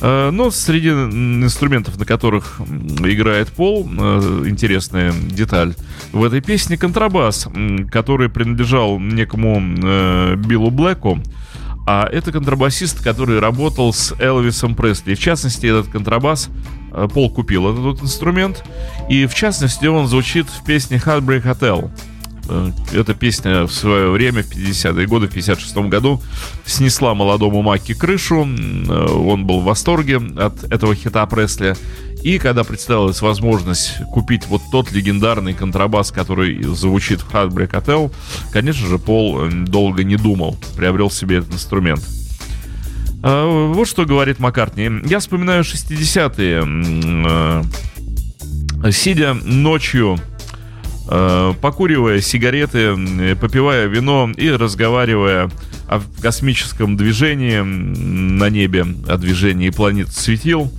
Э, 0.00 0.30
но 0.30 0.50
среди 0.50 0.88
инструментов, 0.88 1.98
на 1.98 2.04
которых 2.04 2.60
играет 3.04 3.48
Пол, 3.48 3.86
э, 3.86 4.44
интересная 4.46 5.12
деталь 5.12 5.74
в 6.12 6.24
этой 6.24 6.40
песне 6.40 6.76
контрабас, 6.76 7.48
который 7.90 8.28
принадлежал 8.28 8.98
некому 8.98 9.60
э, 9.60 10.36
Биллу 10.36 10.70
Блэку. 10.70 11.20
А 11.86 12.06
это 12.06 12.30
контрабасист, 12.30 13.02
который 13.02 13.40
работал 13.40 13.92
с 13.92 14.14
Элвисом 14.20 14.74
Пресли. 14.74 15.14
В 15.14 15.18
частности, 15.18 15.66
этот 15.66 15.88
контрабас 15.90 16.48
Пол 17.14 17.30
купил 17.30 17.70
этот 17.70 18.02
инструмент. 18.02 18.64
И 19.08 19.26
в 19.26 19.34
частности, 19.34 19.86
он 19.86 20.06
звучит 20.06 20.46
в 20.46 20.64
песне 20.64 20.98
Heartbreak 20.98 21.42
Hotel. 21.42 21.90
Э, 22.48 22.70
эта 22.92 23.14
песня 23.14 23.64
в 23.64 23.72
свое 23.72 24.10
время, 24.10 24.42
в 24.42 24.50
50-е 24.50 25.06
годы, 25.06 25.28
в 25.28 25.32
56 25.32 25.76
году, 25.88 26.20
снесла 26.64 27.14
молодому 27.14 27.62
Маки 27.62 27.94
крышу. 27.94 28.44
Э, 28.44 29.06
он 29.06 29.46
был 29.46 29.60
в 29.60 29.64
восторге 29.64 30.20
от 30.36 30.64
этого 30.64 30.94
хита 30.94 31.24
Пресли. 31.26 31.76
И 32.22 32.38
когда 32.38 32.64
представилась 32.64 33.22
возможность 33.22 33.94
купить 34.12 34.46
вот 34.46 34.60
тот 34.70 34.92
легендарный 34.92 35.54
контрабас, 35.54 36.10
который 36.10 36.62
звучит 36.64 37.20
в 37.20 37.32
Heartbreak 37.32 37.70
Hotel, 37.70 38.12
конечно 38.52 38.86
же, 38.86 38.98
Пол 38.98 39.46
э, 39.46 39.50
долго 39.50 40.04
не 40.04 40.16
думал, 40.16 40.58
приобрел 40.76 41.10
себе 41.10 41.38
этот 41.38 41.54
инструмент. 41.54 42.06
Вот 43.22 43.86
что 43.86 44.06
говорит 44.06 44.38
Маккартни. 44.38 44.90
Я 45.04 45.18
вспоминаю 45.18 45.62
60-е. 45.62 47.62
Сидя 48.90 49.34
ночью 49.34 50.18
покуривая 51.60 52.20
сигареты, 52.20 53.36
попивая 53.36 53.86
вино 53.86 54.30
и 54.36 54.48
разговаривая 54.50 55.50
о 55.88 56.00
космическом 56.22 56.96
движении 56.96 57.60
на 57.60 58.48
небе, 58.48 58.86
о 59.08 59.16
движении 59.16 59.70
планет 59.70 60.08
светил. 60.08 60.70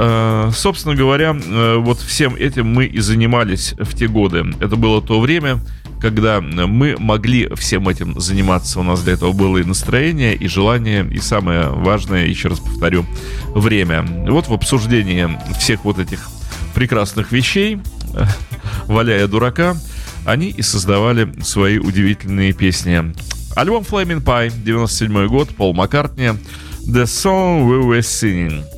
Э, 0.00 0.50
собственно 0.54 0.94
говоря, 0.94 1.36
э, 1.36 1.76
вот 1.78 1.98
всем 1.98 2.36
этим 2.36 2.72
мы 2.72 2.86
и 2.86 3.00
занимались 3.00 3.74
в 3.78 3.96
те 3.96 4.06
годы. 4.06 4.44
Это 4.60 4.76
было 4.76 5.02
то 5.02 5.20
время, 5.20 5.58
когда 6.00 6.40
мы 6.40 6.94
могли 6.98 7.48
всем 7.56 7.88
этим 7.88 8.20
заниматься. 8.20 8.78
У 8.78 8.84
нас 8.84 9.02
для 9.02 9.14
этого 9.14 9.32
было 9.32 9.58
и 9.58 9.64
настроение, 9.64 10.36
и 10.36 10.46
желание, 10.46 11.04
и 11.10 11.18
самое 11.18 11.68
важное, 11.70 12.26
еще 12.26 12.48
раз 12.48 12.60
повторю, 12.60 13.04
время. 13.54 14.06
Вот 14.30 14.46
в 14.46 14.52
обсуждении 14.52 15.28
всех 15.58 15.84
вот 15.84 15.98
этих 15.98 16.28
прекрасных 16.74 17.32
вещей 17.32 17.80
валяя 18.86 19.26
дурака, 19.26 19.76
они 20.24 20.50
и 20.50 20.62
создавали 20.62 21.32
свои 21.42 21.78
удивительные 21.78 22.52
песни. 22.52 23.14
Альбом 23.54 23.82
Flaming 23.82 24.22
Pie, 24.22 24.52
97 24.64 25.26
год, 25.28 25.48
Пол 25.50 25.74
Маккартни, 25.74 26.30
The 26.86 27.04
Song 27.04 27.68
We 27.68 27.82
Were 27.82 28.00
Singing– 28.00 28.64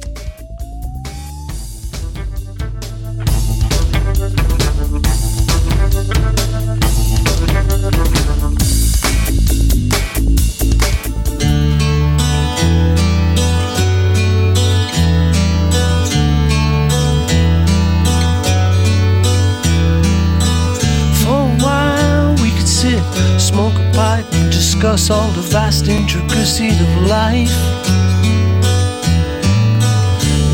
all 25.10 25.30
the 25.32 25.42
vast 25.42 25.88
intricacies 25.88 26.80
of 26.80 26.88
life. 27.06 27.54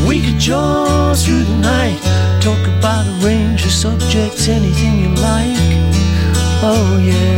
We 0.07 0.21
could 0.21 0.39
jaw 0.39 1.13
through 1.13 1.43
the 1.43 1.57
night, 1.57 1.99
talk 2.41 2.61
about 2.67 3.05
a 3.05 3.25
range 3.25 3.65
of 3.65 3.71
subjects, 3.71 4.47
anything 4.47 4.99
you 4.99 5.09
like. 5.09 5.57
Oh, 6.63 6.99
yeah. 7.03 7.36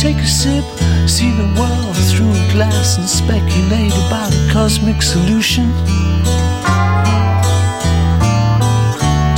Take 0.00 0.16
a 0.16 0.26
sip, 0.26 0.64
see 1.06 1.30
the 1.32 1.44
world 1.60 1.94
through 2.08 2.30
a 2.30 2.52
glass, 2.52 2.96
and 2.96 3.06
speculate 3.06 3.92
about 4.06 4.32
a 4.32 4.50
cosmic 4.50 5.02
solution. 5.02 5.66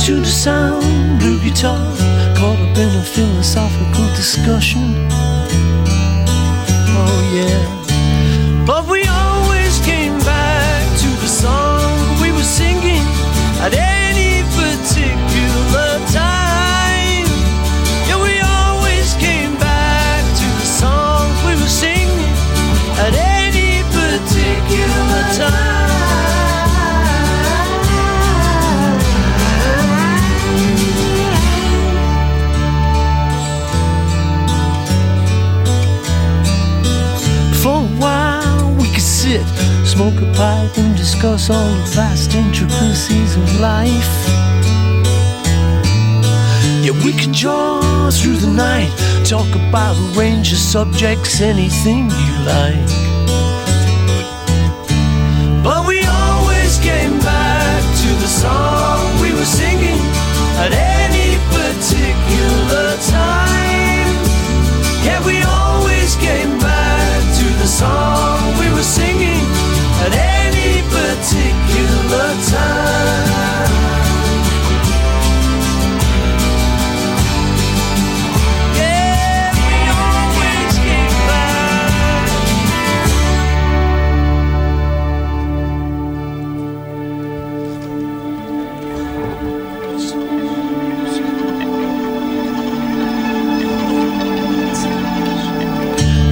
To 0.05 0.21
the 0.21 0.25
sound, 0.25 1.19
blue 1.19 1.37
guitar, 1.41 1.83
caught 2.37 2.59
up 2.65 2.77
in 2.77 2.89
a 2.95 3.03
philosophical 3.03 4.07
discussion. 4.15 4.95
Oh, 6.95 7.19
yeah. 7.35 8.65
But 8.65 8.87
we 8.87 9.03
always 9.03 9.79
came 9.79 10.17
back 10.19 10.97
to 10.99 11.09
the 11.23 11.27
song 11.27 12.21
we 12.21 12.31
were 12.31 12.49
singing 12.61 13.03
at 13.59 13.73
smoke 39.93 40.21
a 40.23 40.33
pipe, 40.33 40.75
and 40.79 40.97
discuss 40.97 41.51
all 41.51 41.69
the 41.69 41.91
vast 41.93 42.33
intricacies 42.33 43.35
of 43.35 43.59
life. 43.59 44.13
Yeah, 46.83 46.95
we 47.05 47.13
could 47.13 47.31
jaw 47.31 48.09
through 48.09 48.37
the 48.37 48.51
night, 48.51 48.91
talk 49.23 49.49
about 49.53 49.95
a 49.95 50.19
range 50.19 50.51
of 50.51 50.57
subjects, 50.57 51.41
anything 51.41 52.09
you 52.09 52.33
like. 52.53 52.89
But 55.63 55.85
we 55.85 55.99
always 56.25 56.79
came 56.79 57.19
back 57.19 57.81
to 58.01 58.09
the 58.23 58.31
song 58.41 58.97
we 59.21 59.29
were 59.37 59.51
singing 59.61 60.01
at 60.65 60.71
any 60.73 61.29
particular 61.57 62.89
time. 63.21 64.09
Yeah, 65.05 65.19
we 65.29 65.37
always 65.43 66.15
came 66.15 66.57
back 66.57 67.19
to 67.39 67.45
the 67.61 67.67
song 67.67 68.32
at 70.05 70.13
any 70.13 70.81
particular 70.95 72.29
time. 72.51 73.71
Yeah, 78.75 79.51
we 79.59 79.71
always 80.03 80.73
came 80.85 81.17
back. 81.29 82.27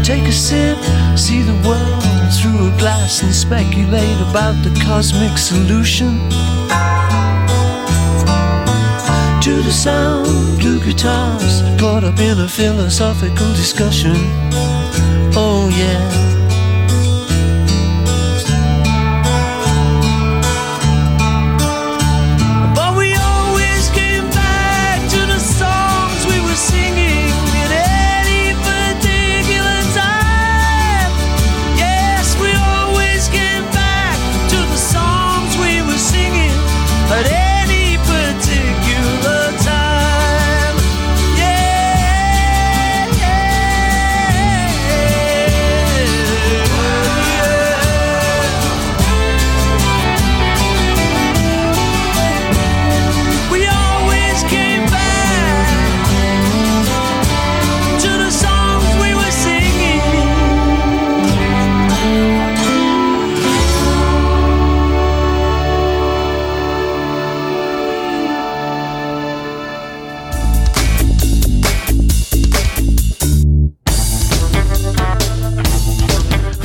Take 0.04 0.28
a 0.28 0.32
sip, 0.32 0.78
see 1.18 1.42
the 1.44 1.54
world 1.68 2.01
through 2.40 2.68
a 2.68 2.78
glass, 2.78 3.24
and 3.24 3.34
speculate 3.34 4.20
about 4.30 4.56
the 4.64 4.72
cosmic 4.84 5.38
solution. 5.38 6.18
To 9.42 9.62
the 9.64 9.72
sound 9.72 10.28
of 10.64 10.84
guitars, 10.84 11.62
caught 11.80 12.04
up 12.04 12.20
in 12.20 12.40
a 12.40 12.48
philosophical 12.48 13.48
discussion. 13.54 14.16
Oh, 15.36 15.70
yeah. 15.76 16.31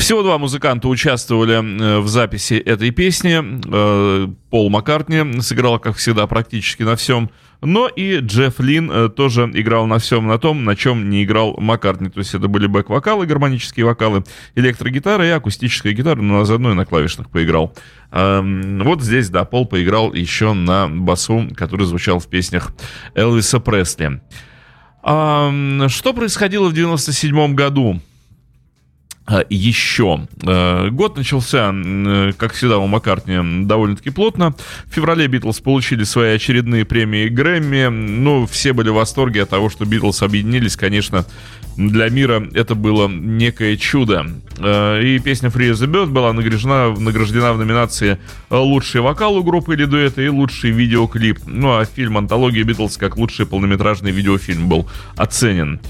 Всего 0.06 0.22
два 0.22 0.38
музыканта 0.38 0.86
участвовали 0.86 1.54
э, 1.54 1.98
в 1.98 2.06
записи 2.06 2.54
этой 2.54 2.92
песни. 2.92 3.42
Э, 3.42 4.28
Пол 4.50 4.70
Маккартни 4.70 5.40
сыграл, 5.40 5.80
как 5.80 5.96
всегда, 5.96 6.28
практически 6.28 6.84
на 6.84 6.94
всем. 6.94 7.28
Но 7.60 7.88
и 7.88 8.18
Джефф 8.20 8.60
Лин 8.60 8.88
э, 8.88 9.08
тоже 9.08 9.50
играл 9.52 9.88
на 9.88 9.98
всем 9.98 10.28
на 10.28 10.38
том, 10.38 10.64
на 10.64 10.76
чем 10.76 11.10
не 11.10 11.24
играл 11.24 11.56
Маккартни. 11.58 12.08
То 12.08 12.20
есть 12.20 12.36
это 12.36 12.46
были 12.46 12.68
бэк-вокалы, 12.68 13.26
гармонические 13.26 13.84
вокалы, 13.84 14.22
электрогитара 14.54 15.26
и 15.26 15.30
акустическая 15.30 15.92
гитара, 15.92 16.22
но 16.22 16.44
заодно 16.44 16.70
и 16.70 16.74
на 16.74 16.86
клавишных 16.86 17.28
поиграл. 17.28 17.74
Эм, 18.12 18.84
Вот 18.84 19.02
здесь, 19.02 19.28
да, 19.28 19.44
Пол 19.44 19.66
поиграл 19.66 20.14
еще 20.14 20.52
на 20.52 20.86
басу, 20.86 21.48
который 21.56 21.84
звучал 21.84 22.20
в 22.20 22.28
песнях 22.28 22.72
Элвиса 23.16 23.58
Пресли. 23.58 24.20
Ам, 25.02 25.88
Что 25.88 26.12
происходило 26.12 26.68
в 26.68 26.74
97 26.74 27.56
году? 27.56 28.00
А, 29.26 29.44
еще. 29.50 30.26
Э, 30.42 30.88
Год 30.90 31.16
начался, 31.16 31.72
э, 31.74 32.32
как 32.36 32.52
всегда, 32.52 32.78
у 32.78 32.86
Маккартни 32.86 33.66
довольно-таки 33.66 34.10
плотно. 34.10 34.54
В 34.86 34.94
феврале 34.94 35.26
Битлз 35.26 35.58
получили 35.60 36.04
свои 36.04 36.36
очередные 36.36 36.84
премии 36.84 37.28
Грэмми. 37.28 37.88
Ну, 37.88 38.46
все 38.46 38.72
были 38.72 38.90
в 38.90 38.94
восторге 38.94 39.42
от 39.42 39.50
того, 39.50 39.68
что 39.68 39.84
Битлз 39.84 40.22
объединились. 40.22 40.76
Конечно, 40.76 41.26
для 41.76 42.08
мира 42.08 42.46
это 42.54 42.76
было 42.76 43.08
некое 43.08 43.76
чудо. 43.76 44.26
Э, 44.58 45.02
И 45.02 45.18
песня 45.18 45.48
Free 45.48 45.72
as 45.72 45.84
Bird 45.84 46.06
была 46.06 46.32
награждена, 46.32 46.94
награждена 46.96 47.52
в 47.52 47.58
номинации 47.58 48.18
«Лучший 48.48 49.00
вокал 49.00 49.36
у 49.36 49.42
группы 49.42 49.74
или 49.74 49.86
дуэта» 49.86 50.22
и 50.22 50.28
«Лучший 50.28 50.70
видеоклип». 50.70 51.40
Ну, 51.46 51.76
а 51.76 51.84
фильм 51.84 52.16
«Антология 52.16 52.62
Битлз» 52.62 52.96
как 52.96 53.16
лучший 53.16 53.44
полнометражный 53.44 54.12
видеофильм 54.12 54.68
был 54.68 54.88
оценен. 55.16 55.80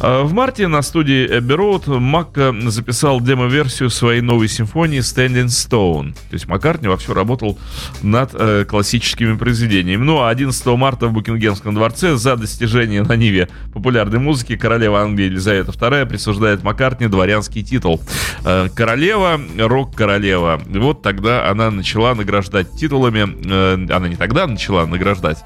Э, 0.00 0.22
В 0.22 0.32
марте 0.32 0.68
на 0.68 0.82
студии 0.82 1.28
Abbey 1.38 1.56
Road 1.56 1.98
Макка 1.98 2.54
записал 2.66 3.20
демо-версию 3.20 3.90
своей 3.90 4.20
новой 4.20 4.48
симфонии 4.48 5.00
Standing 5.00 5.46
Stone. 5.46 6.12
То 6.12 6.34
есть 6.34 6.48
Маккартни 6.48 6.88
вовсю 6.88 7.14
работал 7.14 7.58
над 8.02 8.30
э, 8.34 8.64
классическими 8.64 9.36
произведениями. 9.36 10.02
Ну 10.02 10.20
а 10.22 10.30
11 10.30 10.66
марта 10.66 11.06
в 11.06 11.12
Букингемском 11.12 11.74
дворце 11.74 12.16
за 12.16 12.36
достижение 12.36 13.02
на 13.02 13.16
Ниве 13.16 13.48
популярной 13.72 14.18
музыки 14.18 14.56
королева 14.56 15.00
Англии 15.00 15.26
Елизавета 15.26 15.72
II 15.72 16.06
присуждает 16.06 16.62
Маккартни 16.62 17.06
дворянский 17.08 17.62
титул. 17.62 18.00
Э, 18.44 18.68
королева, 18.74 19.40
рок-королева. 19.58 20.60
Вот 20.66 21.02
тогда 21.02 21.48
она 21.48 21.70
начала 21.70 22.14
награждать 22.14 22.72
титулами. 22.72 23.28
э, 23.46 23.94
она 23.94 24.08
не 24.08 24.16
тогда 24.16 24.46
начала 24.46 24.86
награждать, 24.86 25.38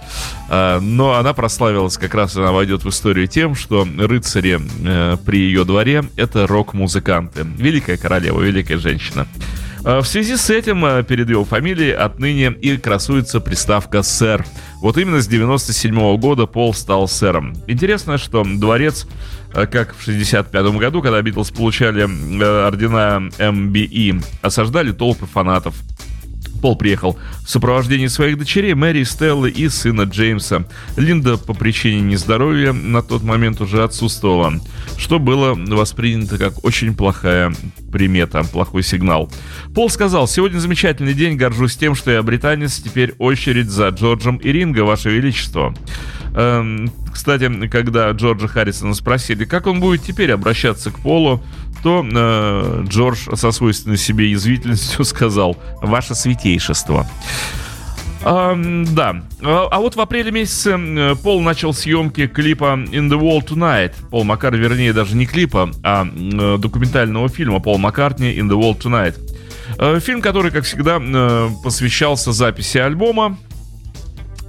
э, 0.49 0.79
но 0.81 1.15
она 1.15 1.33
прославилась, 1.35 1.97
как 1.97 2.15
раз 2.15 2.37
она 2.37 2.53
войдет 2.53 2.85
в 2.85 2.89
историю 2.89 3.27
тем, 3.27 3.55
что 3.55 3.87
рыцари 4.27 4.61
э, 4.85 5.17
при 5.25 5.39
ее 5.39 5.65
дворе 5.65 6.05
это 6.17 6.47
рок-музыканты. 6.47 7.47
Великая 7.59 7.97
королева, 7.97 8.41
великая 8.41 8.79
женщина. 8.79 9.27
Э, 9.85 10.01
В 10.01 10.05
связи 10.05 10.37
с 10.37 10.51
этим 10.51 10.85
э, 10.85 11.05
перед 11.05 11.31
его 11.31 11.45
фамилией 11.45 11.93
отныне 11.93 12.53
и 12.61 12.77
красуется 12.77 13.41
приставка 13.41 14.03
«сэр». 14.03 14.45
Вот 14.81 14.99
именно 14.99 15.21
с 15.21 15.29
97 15.29 16.17
года 16.19 16.47
Пол 16.47 16.75
стал 16.75 17.09
сэром. 17.09 17.55
Интересно, 17.69 18.19
что 18.19 18.45
дворец, 18.45 19.07
э, 19.55 19.67
как 19.67 19.95
в 19.97 20.03
65 20.03 20.67
году, 20.79 21.01
когда 21.03 21.23
Битлз 21.23 21.51
получали 21.51 22.03
ордена 22.03 23.31
MBE, 23.39 24.25
осаждали 24.43 24.91
толпы 24.91 25.27
фанатов. 25.27 25.75
Пол 26.61 26.77
приехал 26.77 27.19
в 27.45 27.51
сопровождении 27.51 28.07
своих 28.07 28.39
дочерей 28.39 28.75
Мэри, 28.75 29.05
Стеллы 29.05 29.51
и 29.51 29.69
сына 29.69 30.03
Джеймса. 30.03 30.67
Линда 30.97 31.37
по 31.37 31.55
причине 31.55 32.01
нездоровья 32.01 32.73
на 32.73 33.03
тот 33.03 33.23
момент 33.23 33.61
уже 33.61 33.83
отсутствовала, 33.83 34.55
что 34.97 35.19
было 35.19 35.55
воспринято 35.55 36.39
как 36.39 36.65
очень 36.65 36.95
плохая 36.95 37.55
примета, 37.93 38.43
плохой 38.45 38.83
сигнал. 38.83 39.31
Пол 39.75 39.91
сказал, 39.91 40.29
сегодня 40.29 40.59
замечательный 40.59 41.15
день, 41.15 41.37
горжусь 41.37 41.77
тем, 41.77 41.95
что 41.95 42.11
я 42.11 42.23
британец, 42.23 42.77
теперь 42.77 43.15
очередь 43.19 43.71
за 43.71 43.89
Джорджем 43.89 44.37
и 44.37 44.51
Ринго, 44.51 44.81
Ваше 44.81 45.11
Величество. 45.11 45.75
Эм, 46.37 46.93
кстати, 47.11 47.67
когда 47.69 48.11
Джорджа 48.11 48.47
Харрисона 48.47 48.93
спросили, 48.93 49.47
как 49.47 49.67
он 49.67 49.81
будет 49.81 50.03
теперь 50.03 50.33
обращаться 50.33 50.91
к 50.91 50.99
Полу, 51.01 51.43
то 51.83 52.07
э, 52.07 52.85
Джордж 52.87 53.35
со 53.35 53.51
свойственной 53.53 53.97
себе 53.97 54.31
язвительностью 54.31 55.05
сказал 55.07 55.57
«Ваше 55.81 56.15
святейшество». 56.15 57.07
А, 58.23 58.55
да. 58.55 59.23
А, 59.43 59.79
вот 59.79 59.97
в 59.97 60.01
апреле 60.01 60.31
месяце 60.31 60.77
э, 60.77 61.15
Пол 61.15 61.41
начал 61.41 61.73
съемки 61.73 62.27
клипа 62.27 62.77
In 62.91 63.09
the 63.09 63.19
Wall 63.19 63.41
Tonight. 63.47 63.93
Пол 64.11 64.25
Маккар, 64.25 64.55
вернее, 64.57 64.93
даже 64.93 65.17
не 65.17 65.27
клипа, 65.27 65.71
а 65.83 66.07
э, 66.07 66.59
документального 66.59 67.31
фильма 67.31 67.61
Пол 67.61 67.79
Маккартни 67.79 68.37
In 68.37 68.49
the 68.49 68.61
Wall 68.61 68.77
Tonight. 68.79 69.15
Э, 69.79 70.01
фильм, 70.01 70.21
который, 70.21 70.51
как 70.51 70.65
всегда, 70.65 71.01
посвящался 71.63 72.33
записи 72.33 72.77
альбома. 72.77 73.39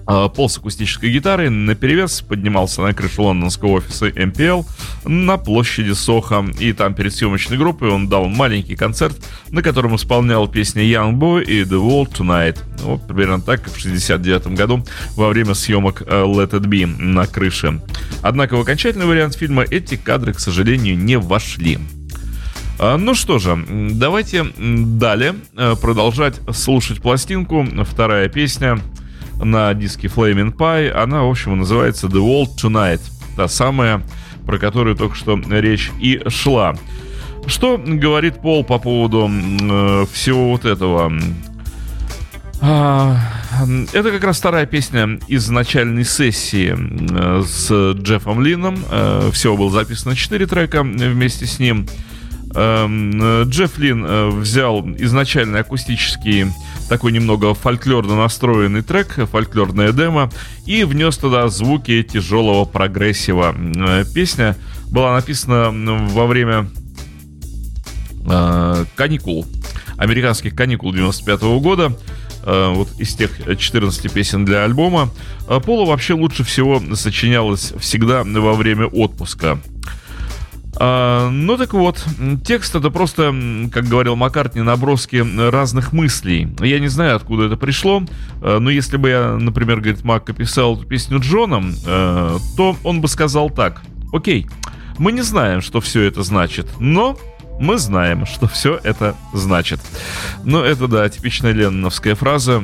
А, 0.07 0.29
пол 0.29 0.49
с 0.49 0.57
акустической 0.57 1.11
гитарой 1.11 1.49
на 1.49 1.75
перевес 1.75 2.21
поднимался 2.21 2.81
на 2.81 2.93
крышу 2.93 3.23
лондонского 3.23 3.71
офиса 3.71 4.07
MPL 4.07 4.65
на 5.03 5.37
площади 5.37 5.91
Соха. 5.91 6.45
И 6.59 6.71
там 6.71 6.93
перед 6.93 7.13
съемочной 7.13 7.57
группой 7.57 7.89
он 7.89 8.07
дал 8.07 8.27
маленький 8.27 8.77
концерт, 8.77 9.17
на 9.49 9.61
котором 9.61 9.97
исполнял 9.97 10.47
песни 10.47 10.83
Young 10.83 11.15
Boy 11.15 11.43
и 11.43 11.63
The 11.63 11.77
World 11.77 12.13
Tonight. 12.13 12.57
Вот 12.83 13.05
примерно 13.05 13.41
так, 13.41 13.63
как 13.63 13.73
в 13.73 13.79
69 13.79 14.47
году 14.47 14.85
во 15.15 15.27
время 15.27 15.53
съемок 15.53 16.03
э, 16.03 16.05
Let 16.05 16.51
It 16.51 16.63
Be 16.63 16.85
на 16.85 17.27
крыше. 17.27 17.81
Однако 18.21 18.55
в 18.55 18.61
окончательный 18.61 19.05
вариант 19.05 19.35
фильма 19.35 19.63
эти 19.63 19.95
кадры, 19.95 20.31
к 20.31 20.39
сожалению, 20.39 20.97
не 20.97 21.17
вошли. 21.17 21.79
А, 22.79 22.97
ну 22.97 23.13
что 23.13 23.39
же, 23.39 23.61
давайте 23.67 24.45
далее 24.57 25.35
э, 25.57 25.75
продолжать 25.81 26.39
слушать 26.53 27.01
пластинку. 27.01 27.67
Вторая 27.83 28.29
песня 28.29 28.79
на 29.43 29.73
диске 29.73 30.07
Flaming 30.07 30.55
Pie. 30.55 30.91
Она, 30.91 31.23
в 31.23 31.29
общем, 31.29 31.57
называется 31.57 32.07
The 32.07 32.19
World 32.19 32.55
Tonight. 32.61 33.01
Та 33.35 33.47
самая, 33.47 34.01
про 34.45 34.57
которую 34.57 34.95
только 34.95 35.15
что 35.15 35.39
речь 35.49 35.91
и 35.99 36.21
шла. 36.27 36.75
Что 37.45 37.77
говорит 37.77 38.41
Пол 38.41 38.63
по 38.63 38.77
поводу 38.77 39.29
э, 39.29 40.05
всего 40.11 40.49
вот 40.49 40.65
этого? 40.65 41.13
А, 42.59 43.17
это 43.93 44.11
как 44.11 44.23
раз 44.23 44.39
вторая 44.39 44.65
песня 44.65 45.19
из 45.27 45.47
начальной 45.49 46.03
сессии 46.03 46.75
э, 46.75 47.43
с 47.43 47.93
Джеффом 47.93 48.41
Лином. 48.41 48.83
Э, 48.91 49.29
всего 49.31 49.55
было 49.55 49.71
записано 49.71 50.15
4 50.15 50.45
трека 50.47 50.83
вместе 50.83 51.45
с 51.45 51.59
ним. 51.59 51.87
Джефф 52.57 53.77
Лин 53.77 54.05
э, 54.05 54.29
взял 54.29 54.81
изначальный 54.97 55.59
акустический 55.59 56.47
такой 56.89 57.11
немного 57.11 57.53
фольклорно 57.53 58.15
настроенный 58.15 58.81
трек, 58.81 59.19
фольклорная 59.29 59.91
демо, 59.91 60.31
и 60.65 60.83
внес 60.83 61.17
туда 61.17 61.49
звуки 61.49 62.01
тяжелого 62.01 62.65
прогрессива. 62.65 63.55
Э, 63.55 64.05
песня 64.11 64.55
была 64.89 65.13
написана 65.13 65.69
во 65.71 66.25
время 66.25 66.67
э, 68.27 68.85
каникул, 68.95 69.45
американских 69.97 70.55
каникул 70.55 70.93
95 70.93 71.41
-го 71.41 71.59
года, 71.59 71.97
э, 72.43 72.73
вот 72.73 72.89
из 72.97 73.13
тех 73.13 73.31
14 73.57 74.11
песен 74.11 74.45
для 74.45 74.63
альбома. 74.63 75.09
Э, 75.47 75.59
Пола 75.63 75.85
вообще 75.85 76.13
лучше 76.13 76.43
всего 76.43 76.81
сочинялась 76.95 77.73
всегда 77.79 78.23
во 78.23 78.53
время 78.53 78.87
отпуска. 78.87 79.59
А, 80.79 81.29
ну 81.29 81.57
так 81.57 81.73
вот, 81.73 82.05
текст 82.45 82.75
это 82.75 82.89
просто, 82.89 83.33
как 83.71 83.85
говорил 83.85 84.15
Маккартни, 84.15 84.61
наброски 84.61 85.25
разных 85.49 85.91
мыслей. 85.93 86.47
Я 86.59 86.79
не 86.79 86.87
знаю, 86.87 87.15
откуда 87.15 87.45
это 87.45 87.57
пришло, 87.57 88.03
а, 88.41 88.59
но 88.59 88.69
если 88.69 88.97
бы 88.97 89.09
я, 89.09 89.37
например, 89.39 89.77
говорит, 89.77 90.03
Макка 90.03 90.33
писал 90.33 90.77
эту 90.77 90.85
песню 90.85 91.19
Джоном, 91.19 91.73
а, 91.85 92.37
то 92.55 92.77
он 92.83 93.01
бы 93.01 93.07
сказал 93.07 93.49
так. 93.49 93.81
Окей, 94.13 94.47
мы 94.99 95.11
не 95.11 95.21
знаем, 95.21 95.61
что 95.61 95.81
все 95.81 96.03
это 96.03 96.23
значит, 96.23 96.67
но 96.79 97.17
мы 97.59 97.77
знаем, 97.77 98.25
что 98.25 98.47
все 98.47 98.79
это 98.83 99.15
значит. 99.33 99.79
Ну, 100.43 100.61
это, 100.61 100.87
да, 100.87 101.09
типичная 101.09 101.53
ленноновская 101.53 102.13
фраза. 102.13 102.61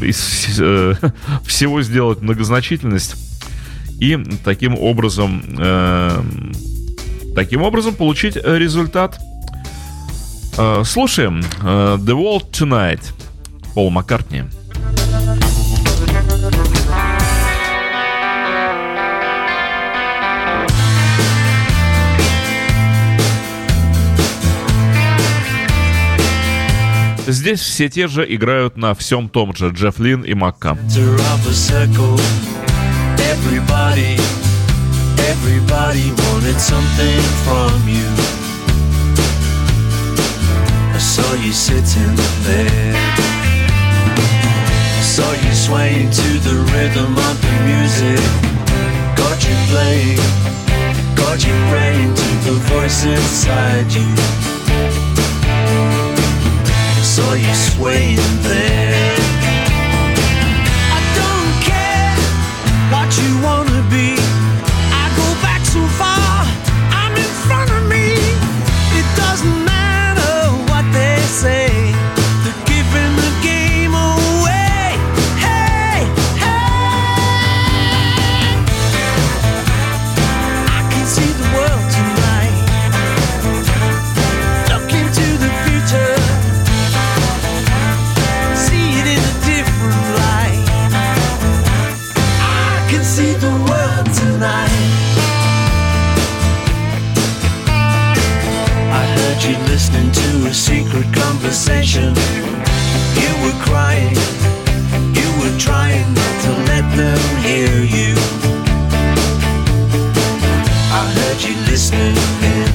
Из 0.00 0.60
э, 0.60 0.94
всего 1.44 1.82
сделать 1.82 2.22
многозначительность. 2.22 3.16
И 3.98 4.16
таким 4.44 4.78
образом 4.78 5.42
э, 5.58 6.22
таким 7.36 7.62
образом 7.62 7.94
получить 7.94 8.36
э, 8.36 8.58
результат. 8.58 9.20
Э, 10.58 10.82
слушаем 10.84 11.40
э, 11.40 11.98
The 12.00 12.16
World 12.16 12.50
Tonight 12.50 13.12
Пол 13.74 13.90
Маккартни. 13.90 14.44
Здесь 27.28 27.60
все 27.60 27.88
те 27.88 28.08
же 28.08 28.24
играют 28.34 28.76
на 28.76 28.94
всем 28.94 29.28
том 29.28 29.54
же 29.54 29.68
Джефф 29.70 29.98
Лин 29.98 30.22
и 30.22 30.32
Макка. 30.32 30.78
Everybody 33.18 34.45
Everybody 35.38 36.10
wanted 36.10 36.58
something 36.58 37.20
from 37.44 37.88
you. 37.88 38.08
I 40.94 40.98
saw 40.98 41.34
you 41.34 41.52
sitting 41.52 42.16
there. 42.42 42.94
I 44.98 45.02
saw 45.02 45.30
you 45.44 45.52
swaying 45.54 46.10
to 46.10 46.28
the 46.46 46.56
rhythm 46.72 47.12
of 47.28 47.36
the 47.44 47.54
music. 47.70 48.20
Got 49.16 49.38
you 49.46 49.56
playing, 49.70 50.20
got 51.14 51.38
you 51.46 51.54
praying 51.70 52.14
to 52.14 52.28
the 52.46 52.56
voice 52.72 53.04
inside 53.04 53.92
you. 53.92 54.08
I 56.96 57.02
saw 57.02 57.34
you 57.34 57.54
swaying 57.54 58.42
there. 58.42 59.15
Conversation. 101.12 102.14
You 103.22 103.32
were 103.42 103.58
crying, 103.64 104.16
you 105.14 105.28
were 105.40 105.58
trying 105.58 106.06
not 106.14 106.34
to 106.44 106.50
let 106.70 106.84
them 106.96 107.20
hear 107.44 107.74
you. 107.98 108.14
I 110.98 111.02
heard 111.16 111.42
you 111.42 111.54
listening 111.70 112.65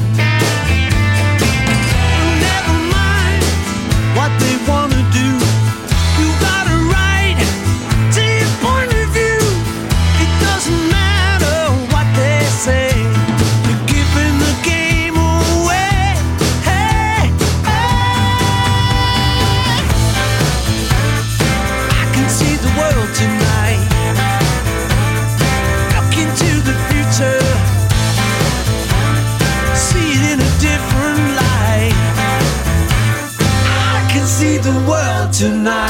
tonight. 35.41 35.80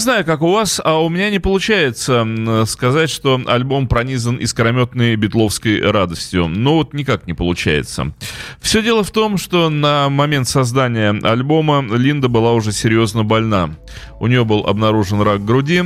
Знаю, 0.00 0.24
как 0.24 0.42
у 0.42 0.50
вас, 0.50 0.80
а 0.84 1.00
у 1.00 1.08
меня 1.08 1.30
не 1.30 1.38
получается 1.38 2.64
сказать, 2.66 3.10
что 3.10 3.40
альбом 3.46 3.86
пронизан 3.86 4.36
искрометной 4.36 5.14
битловской 5.16 5.80
радостью. 5.80 6.48
Ну 6.48 6.74
вот 6.74 6.92
никак 6.94 7.26
не 7.26 7.34
получается. 7.34 8.12
Все 8.60 8.82
дело 8.82 9.04
в 9.04 9.10
том, 9.10 9.38
что 9.38 9.70
на 9.70 10.08
момент 10.08 10.48
создания 10.48 11.10
альбома 11.22 11.84
Линда 11.94 12.28
была 12.28 12.52
уже 12.52 12.72
серьезно 12.72 13.22
больна. 13.22 13.76
У 14.18 14.26
нее 14.26 14.44
был 14.44 14.66
обнаружен 14.66 15.20
рак 15.20 15.44
груди, 15.44 15.84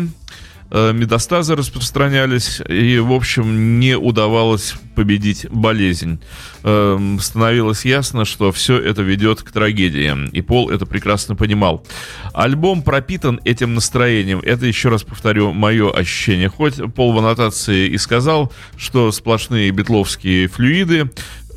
э, 0.74 0.92
метастазы 0.92 1.54
распространялись, 1.54 2.60
и, 2.68 2.98
в 2.98 3.12
общем, 3.12 3.78
не 3.78 3.96
удавалось 3.96 4.74
победить 4.96 5.46
болезнь. 5.48 6.20
Эм, 6.64 7.20
Становилось 7.20 7.84
ясно, 7.84 8.24
что 8.24 8.50
все 8.50 8.78
это 8.78 9.02
ведет 9.02 9.42
к 9.42 9.52
трагедии, 9.52 10.28
и 10.32 10.42
Пол 10.42 10.70
это 10.70 10.84
прекрасно 10.84 11.36
понимал. 11.36 11.86
Альбом 12.32 12.82
пропитан 12.82 13.40
этим 13.44 13.74
настроением, 13.74 14.40
это, 14.40 14.66
еще 14.66 14.88
раз 14.88 15.04
повторю, 15.04 15.52
мое 15.52 15.90
ощущение. 15.90 16.48
Хоть 16.48 16.80
Пол 16.94 17.12
в 17.12 17.18
аннотации 17.18 17.88
и 17.88 17.96
сказал, 17.96 18.52
что 18.76 19.12
сплошные 19.12 19.70
битловские 19.70 20.48
флюиды, 20.48 21.10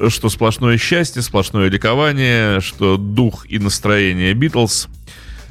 что 0.09 0.29
сплошное 0.29 0.77
счастье, 0.77 1.23
сплошное 1.23 1.69
ликование, 1.69 2.61
что 2.61 2.97
дух 2.97 3.47
и 3.49 3.57
настроение 3.57 4.33
Битлз 4.33 4.87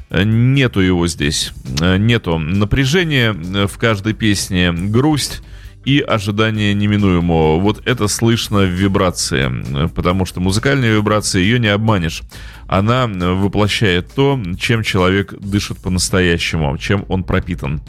Нету 0.09 0.79
его 0.79 1.07
здесь. 1.07 1.51
Э, 1.81 1.97
Нету 1.97 2.37
напряжения 2.37 3.33
э, 3.33 3.67
в 3.67 3.77
каждой 3.77 4.13
песне, 4.13 4.71
грусть 4.71 5.41
и 5.83 5.99
ожидание 5.99 6.73
неминуемого. 6.73 7.59
Вот 7.59 7.85
это 7.85 8.07
слышно 8.07 8.59
в 8.59 8.69
вибрации, 8.69 9.51
э, 9.85 9.87
потому 9.89 10.25
что 10.25 10.39
музыкальная 10.39 10.95
вибрация, 10.95 11.41
ее 11.41 11.59
не 11.59 11.67
обманешь. 11.67 12.23
Она 12.67 13.05
э, 13.05 13.33
воплощает 13.33 14.13
то, 14.13 14.41
чем 14.57 14.83
человек 14.83 15.33
дышит 15.39 15.79
по-настоящему, 15.79 16.77
чем 16.77 17.05
он 17.09 17.23
пропитан. 17.23 17.81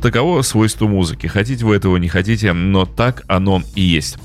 Таково 0.00 0.42
свойство 0.42 0.86
музыки. 0.86 1.26
Хотите 1.26 1.64
вы 1.64 1.76
этого, 1.76 1.96
не 1.96 2.08
хотите, 2.08 2.52
но 2.52 2.84
так 2.84 3.22
оно 3.28 3.62
и 3.74 3.82
есть. 3.82 4.18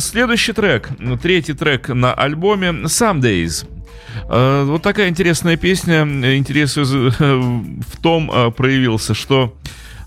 Следующий 0.00 0.54
трек, 0.54 0.88
третий 1.22 1.52
трек 1.52 1.88
на 1.88 2.12
альбоме 2.12 2.70
«Some 2.86 3.20
Days». 3.20 3.64
Э, 4.28 4.64
Вот 4.64 4.82
такая 4.82 5.08
интересная 5.08 5.56
песня. 5.56 6.02
Интерес 6.36 6.76
в 6.76 8.02
том 8.02 8.30
э, 8.32 8.50
проявился, 8.50 9.14
что 9.14 9.54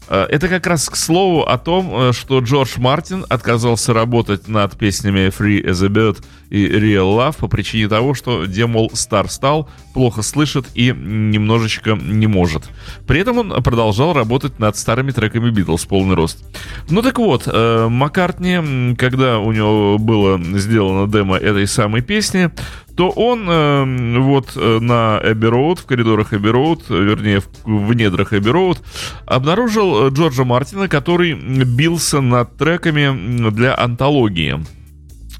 э, 0.07 0.27
это 0.29 0.47
как 0.47 0.67
раз 0.67 0.89
к 0.89 0.95
слову 0.95 1.43
о 1.43 1.57
том, 1.57 2.13
что 2.13 2.39
Джордж 2.39 2.77
Мартин 2.77 3.25
отказался 3.29 3.93
работать 3.93 4.47
над 4.47 4.77
песнями 4.77 5.27
Free 5.27 5.63
as 5.63 5.83
a 5.85 5.89
Bird 5.89 6.23
и 6.49 6.67
Real 6.67 7.17
Love 7.17 7.37
по 7.39 7.47
причине 7.47 7.87
того, 7.87 8.13
что, 8.13 8.45
демол, 8.45 8.91
стар 8.93 9.29
стал, 9.29 9.67
плохо 9.93 10.21
слышит 10.21 10.67
и 10.75 10.93
немножечко 10.95 11.95
не 11.95 12.27
может. 12.27 12.63
При 13.07 13.19
этом 13.19 13.39
он 13.39 13.63
продолжал 13.63 14.13
работать 14.13 14.59
над 14.59 14.77
старыми 14.77 15.11
треками 15.11 15.49
Битлз 15.49 15.85
полный 15.85 16.15
рост. 16.15 16.45
Ну 16.89 17.01
так 17.01 17.17
вот, 17.17 17.47
Маккартни, 17.47 18.95
когда 18.95 19.39
у 19.39 19.51
него 19.51 19.97
было 19.97 20.39
сделано 20.57 21.11
демо 21.11 21.35
этой 21.35 21.65
самой 21.67 22.01
песни, 22.01 22.51
то 22.95 23.09
он 23.09 23.49
э, 23.49 24.19
вот 24.19 24.55
на 24.55 25.19
Эбби 25.23 25.47
Роуд, 25.47 25.79
в 25.79 25.85
коридорах 25.85 26.33
Эбби 26.33 26.47
Роуд, 26.47 26.83
э, 26.89 26.93
вернее, 26.93 27.41
в, 27.41 27.47
в 27.65 27.93
недрах 27.93 28.33
Эбби 28.33 28.49
Роуд, 28.49 28.81
обнаружил 29.25 30.07
э, 30.07 30.09
Джорджа 30.11 30.45
Мартина, 30.45 30.87
который 30.87 31.33
бился 31.33 32.21
над 32.21 32.55
треками 32.57 33.49
для 33.49 33.77
антологии. 33.77 34.63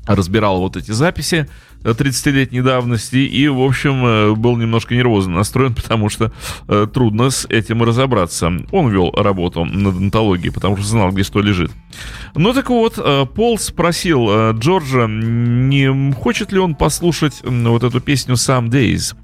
Разбирал 0.05 0.59
вот 0.59 0.75
эти 0.75 0.91
записи 0.91 1.47
30-летней 1.91 2.61
давности 2.61 3.17
и, 3.17 3.47
в 3.47 3.61
общем, 3.61 4.05
э, 4.05 4.35
был 4.35 4.57
немножко 4.57 4.95
нервозно 4.95 5.35
настроен, 5.35 5.73
потому 5.75 6.09
что 6.09 6.31
э, 6.67 6.87
трудно 6.93 7.29
с 7.29 7.45
этим 7.45 7.83
разобраться. 7.83 8.51
Он 8.71 8.89
вел 8.89 9.11
работу 9.11 9.65
над 9.65 9.95
антологией, 9.97 10.51
потому 10.51 10.77
что 10.77 10.85
знал, 10.85 11.11
где 11.11 11.23
что 11.23 11.41
лежит. 11.41 11.71
Ну 12.35 12.53
так 12.53 12.69
вот, 12.69 12.95
э, 12.97 13.25
Пол 13.33 13.57
спросил 13.57 14.27
э, 14.29 14.53
Джорджа, 14.57 15.07
не 15.07 16.13
хочет 16.13 16.51
ли 16.51 16.59
он 16.59 16.75
послушать 16.75 17.41
м, 17.43 17.65
вот 17.65 17.83
эту 17.83 17.99
песню 17.99 18.35
«Some 18.35 18.69
Days». 18.69 19.15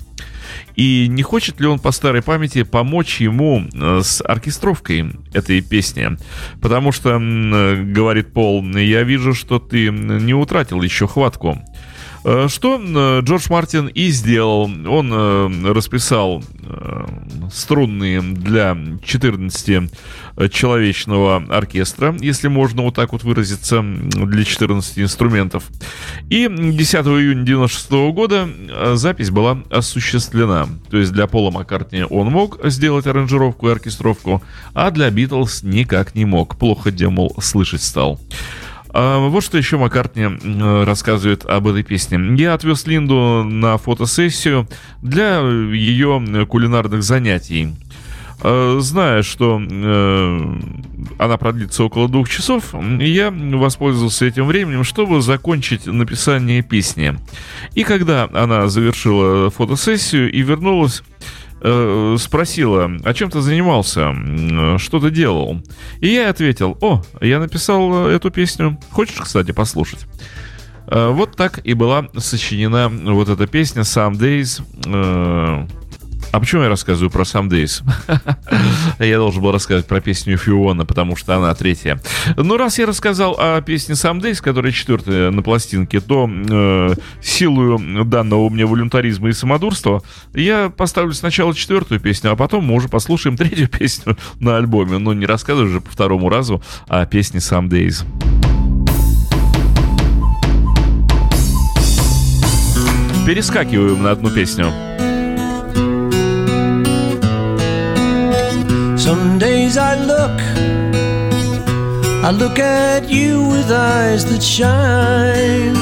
И 0.76 1.08
не 1.10 1.24
хочет 1.24 1.60
ли 1.60 1.68
он 1.68 1.80
по 1.80 1.92
старой 1.92 2.22
памяти 2.22 2.64
помочь 2.64 3.22
ему 3.22 3.68
э, 3.74 4.02
с 4.04 4.24
оркестровкой 4.24 5.12
этой 5.34 5.62
песни? 5.62 6.18
Потому 6.62 6.92
что, 6.92 7.20
э, 7.20 7.84
говорит 7.84 8.34
Пол, 8.34 8.64
я 8.64 9.04
вижу, 9.04 9.34
что 9.34 9.60
ты 9.60 9.90
не 9.90 10.34
утратил 10.34 10.82
еще 10.82 11.08
хватку. 11.08 11.62
Э, 12.24 12.48
Что 12.50 12.78
Джордж 13.22 13.48
Мартин 13.50 13.88
и 13.88 14.10
сделал. 14.10 14.64
Он 14.64 15.12
э, 15.12 15.72
расписал 15.74 16.44
э, 16.64 17.06
струнные 17.52 18.22
для 18.22 18.78
14 19.04 19.92
человечного 20.52 21.44
оркестра, 21.50 22.16
если 22.20 22.48
можно 22.48 22.84
вот 22.84 22.96
так 22.96 23.12
вот 23.12 23.24
выразиться, 23.24 23.82
для 23.82 24.44
14 24.44 25.00
инструментов. 25.00 25.64
И 26.30 26.48
10 26.48 26.96
июня 27.06 27.44
96 27.44 27.92
года 28.14 28.48
запись 28.94 29.30
была 29.30 29.60
осуществлена. 29.70 30.68
То 30.90 30.98
есть 30.98 31.12
для 31.12 31.28
Пола 31.28 31.52
Маккартни 31.52 32.04
он 32.10 32.28
мог 32.28 32.60
сделать 32.70 33.08
аранжировку 33.08 33.68
и 33.68 33.72
оркестровку, 33.72 34.42
а 34.74 34.92
для 34.92 35.10
Битлз 35.10 35.64
никак 35.64 36.16
не 36.16 36.26
мог. 36.26 36.58
Плохо, 36.58 36.92
демол, 36.92 37.36
слышать 37.42 37.84
стал. 37.84 38.20
А, 38.94 39.28
Вот 39.28 39.44
что 39.44 39.58
еще 39.58 39.78
Маккартни 39.78 40.24
э, 40.24 40.84
рассказывает 40.84 41.46
об 41.46 41.68
этой 41.68 41.84
песне. 41.84 42.20
Я 42.38 42.54
отвез 42.54 42.86
Линду 42.86 43.44
на 43.44 43.78
фотосессию 43.78 44.68
для 45.02 45.40
ее 45.40 46.46
кулинарных 46.50 47.04
занятий. 47.04 47.74
Э, 48.44 48.80
Зная, 48.82 49.24
что 49.24 49.62
э, 49.62 50.60
она 51.20 51.38
продлится 51.38 51.84
около 51.84 52.10
двух 52.10 52.28
часов, 52.28 52.74
я 53.00 53.32
воспользовался 53.32 54.26
этим 54.26 54.46
временем, 54.46 54.84
чтобы 54.84 55.22
закончить 55.22 55.86
написание 55.86 56.62
песни. 56.62 57.18
И 57.76 57.84
когда 57.84 58.28
она 58.34 58.68
завершила 58.68 59.50
фотосессию 59.52 60.32
и 60.32 60.42
вернулась, 60.42 61.04
э, 61.62 62.16
спросила, 62.20 62.92
о 63.04 63.14
чем 63.14 63.30
ты 63.30 63.42
занимался, 63.42 64.14
что 64.78 65.00
ты 65.00 65.12
делал. 65.12 65.62
И 66.00 66.08
я 66.08 66.30
ответил, 66.30 66.78
о, 66.82 67.02
я 67.22 67.40
написал 67.40 68.08
эту 68.08 68.32
песню. 68.32 68.80
Хочешь, 68.92 69.20
кстати, 69.20 69.52
послушать? 69.52 70.06
Э, 70.88 71.10
Вот 71.10 71.36
так 71.36 71.60
и 71.64 71.74
была 71.74 72.08
сочинена 72.18 72.90
вот 72.90 73.30
эта 73.30 73.48
песня 73.48 73.82
«Some 73.84 74.14
Days». 74.14 74.62
Э, 74.86 75.68
А 76.32 76.40
почему 76.40 76.64
я 76.64 76.70
рассказываю 76.70 77.10
про 77.10 77.24
Some 77.24 77.50
Days? 77.50 77.84
я 79.00 79.18
должен 79.18 79.44
был 79.44 79.52
рассказать 79.52 79.86
про 79.86 80.00
песню 80.00 80.38
Фиона, 80.38 80.86
потому 80.86 81.18
что 81.18 81.36
она 81.36 81.54
третья. 81.54 82.00
Ну, 82.38 82.56
раз 82.56 82.80
я 82.80 82.86
рассказал 82.86 83.36
о 83.38 83.62
песне 83.62 83.96
Some 83.96 84.22
Days, 84.22 84.42
которая 84.42 84.72
четвертая 84.72 85.32
на 85.32 85.42
пластинке, 85.42 86.00
то 86.00 86.30
э, 86.30 86.94
силою 87.22 88.06
данного 88.06 88.42
у 88.42 88.50
меня 88.50 88.66
волюнтаризма 88.66 89.30
и 89.30 89.34
самодурства 89.34 90.02
я 90.34 90.70
поставлю 90.70 91.14
сначала 91.14 91.54
четвертую 91.54 92.00
песню, 92.00 92.32
а 92.32 92.36
потом 92.38 92.66
мы 92.66 92.76
уже 92.76 92.88
послушаем 92.88 93.36
третью 93.36 93.68
песню 93.80 94.18
на 94.40 94.56
альбоме. 94.56 95.00
Но 95.00 95.14
не 95.14 95.26
рассказываю 95.26 95.70
же 95.70 95.82
по 95.82 95.92
второму 95.92 96.30
разу 96.30 96.64
о 96.88 97.06
песне 97.06 97.40
Some 97.40 97.68
Days. 97.68 98.06
Перескакиваем 103.26 104.02
на 104.02 104.12
одну 104.12 104.32
песню. 104.32 104.91
Some 109.02 109.40
days 109.40 109.78
I 109.78 109.96
look, 109.96 110.40
I 112.24 112.30
look 112.30 112.60
at 112.60 113.10
you 113.10 113.42
with 113.50 113.72
eyes 113.72 114.26
that 114.26 114.44
shine. 114.44 115.76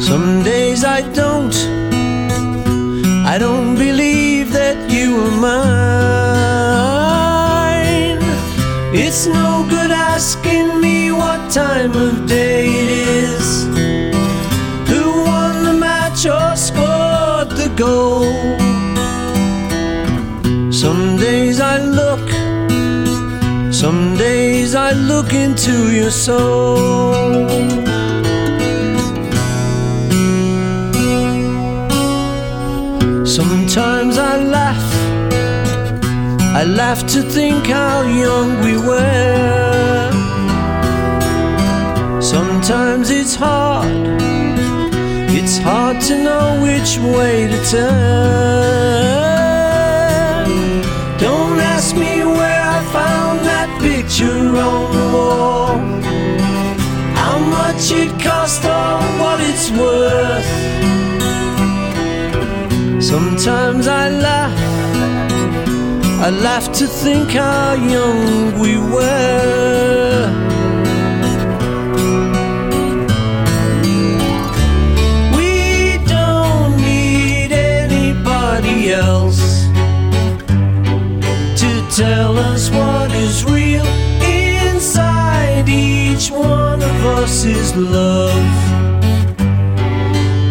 Some 0.00 0.42
days 0.42 0.84
I 0.84 1.02
don't, 1.12 1.54
I 3.26 3.36
don't 3.38 3.74
believe 3.76 4.54
that 4.54 4.90
you 4.90 5.20
are 5.26 5.36
mine. 5.48 5.92
It's 8.94 9.26
no 9.26 9.66
good 9.68 9.90
asking 9.90 10.80
me 10.80 11.12
what 11.12 11.50
time 11.52 11.92
of 11.94 12.26
day 12.26 12.71
look 25.02 25.32
into 25.32 25.92
your 25.92 26.10
soul. 26.10 26.76
Sometimes 33.26 34.18
I 34.18 34.36
laugh, 34.56 34.88
I 36.54 36.64
laugh 36.64 37.06
to 37.14 37.22
think 37.22 37.66
how 37.66 38.02
young 38.02 38.60
we 38.64 38.76
were. 38.76 40.10
Sometimes 42.20 43.10
it's 43.10 43.34
hard, 43.34 43.90
it's 45.38 45.58
hard 45.58 46.00
to 46.02 46.14
know 46.22 46.60
which 46.62 46.98
way 46.98 47.48
to 47.48 47.58
turn. 47.70 49.21
Picture 54.22 54.56
on 54.56 54.92
the 54.96 55.06
wall. 55.16 55.76
How 57.14 57.38
much 57.38 57.90
it 57.92 58.10
cost 58.20 58.64
or 58.64 59.00
what 59.20 59.40
it's 59.40 59.70
worth. 59.70 60.50
Sometimes 63.02 63.86
I 63.88 64.08
laugh, 64.08 64.58
I 66.20 66.30
laugh 66.30 66.72
to 66.78 66.86
think 66.86 67.30
how 67.30 67.74
young 67.74 68.58
we 68.60 68.78
were. 68.94 70.30
We 75.36 75.98
don't 76.06 76.76
need 76.76 77.52
anybody 77.52 78.92
else 78.92 79.66
to 81.60 81.70
tell 81.90 82.38
us 82.38 82.70
what 82.70 83.10
is 83.12 83.44
real 83.44 83.61
inside 85.62 85.68
each 85.68 86.30
one 86.30 86.82
of 86.82 87.06
us 87.06 87.44
is 87.44 87.74
love. 87.76 88.30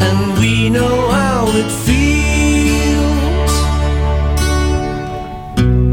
And 0.02 0.39
we 0.39 0.69
know 0.69 1.10
how 1.10 1.47
it 1.47 1.71
feels. 1.86 3.52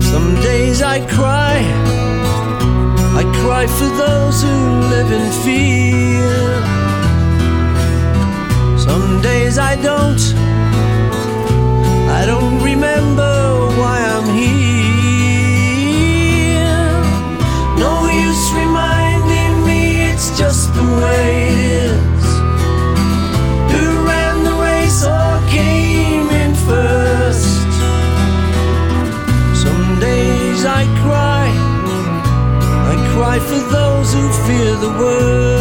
Some 0.05 0.35
days 0.43 0.83
i 0.83 1.01
cry. 1.07 1.59
I 3.17 3.25
cry 3.43 3.67
for 3.67 3.91
those 3.97 4.43
who 4.43 4.81
live 4.91 5.11
in 5.11 5.33
fear. 5.45 6.31
Some 8.79 9.21
days 9.23 9.59
i 9.59 9.77
don't. 9.77 10.21
I 12.11 12.25
don't 12.27 12.63
remember 12.63 13.38
For 33.39 33.61
those 33.71 34.13
who 34.13 34.33
fear 34.47 34.75
the 34.77 34.91
worst. 34.99 35.58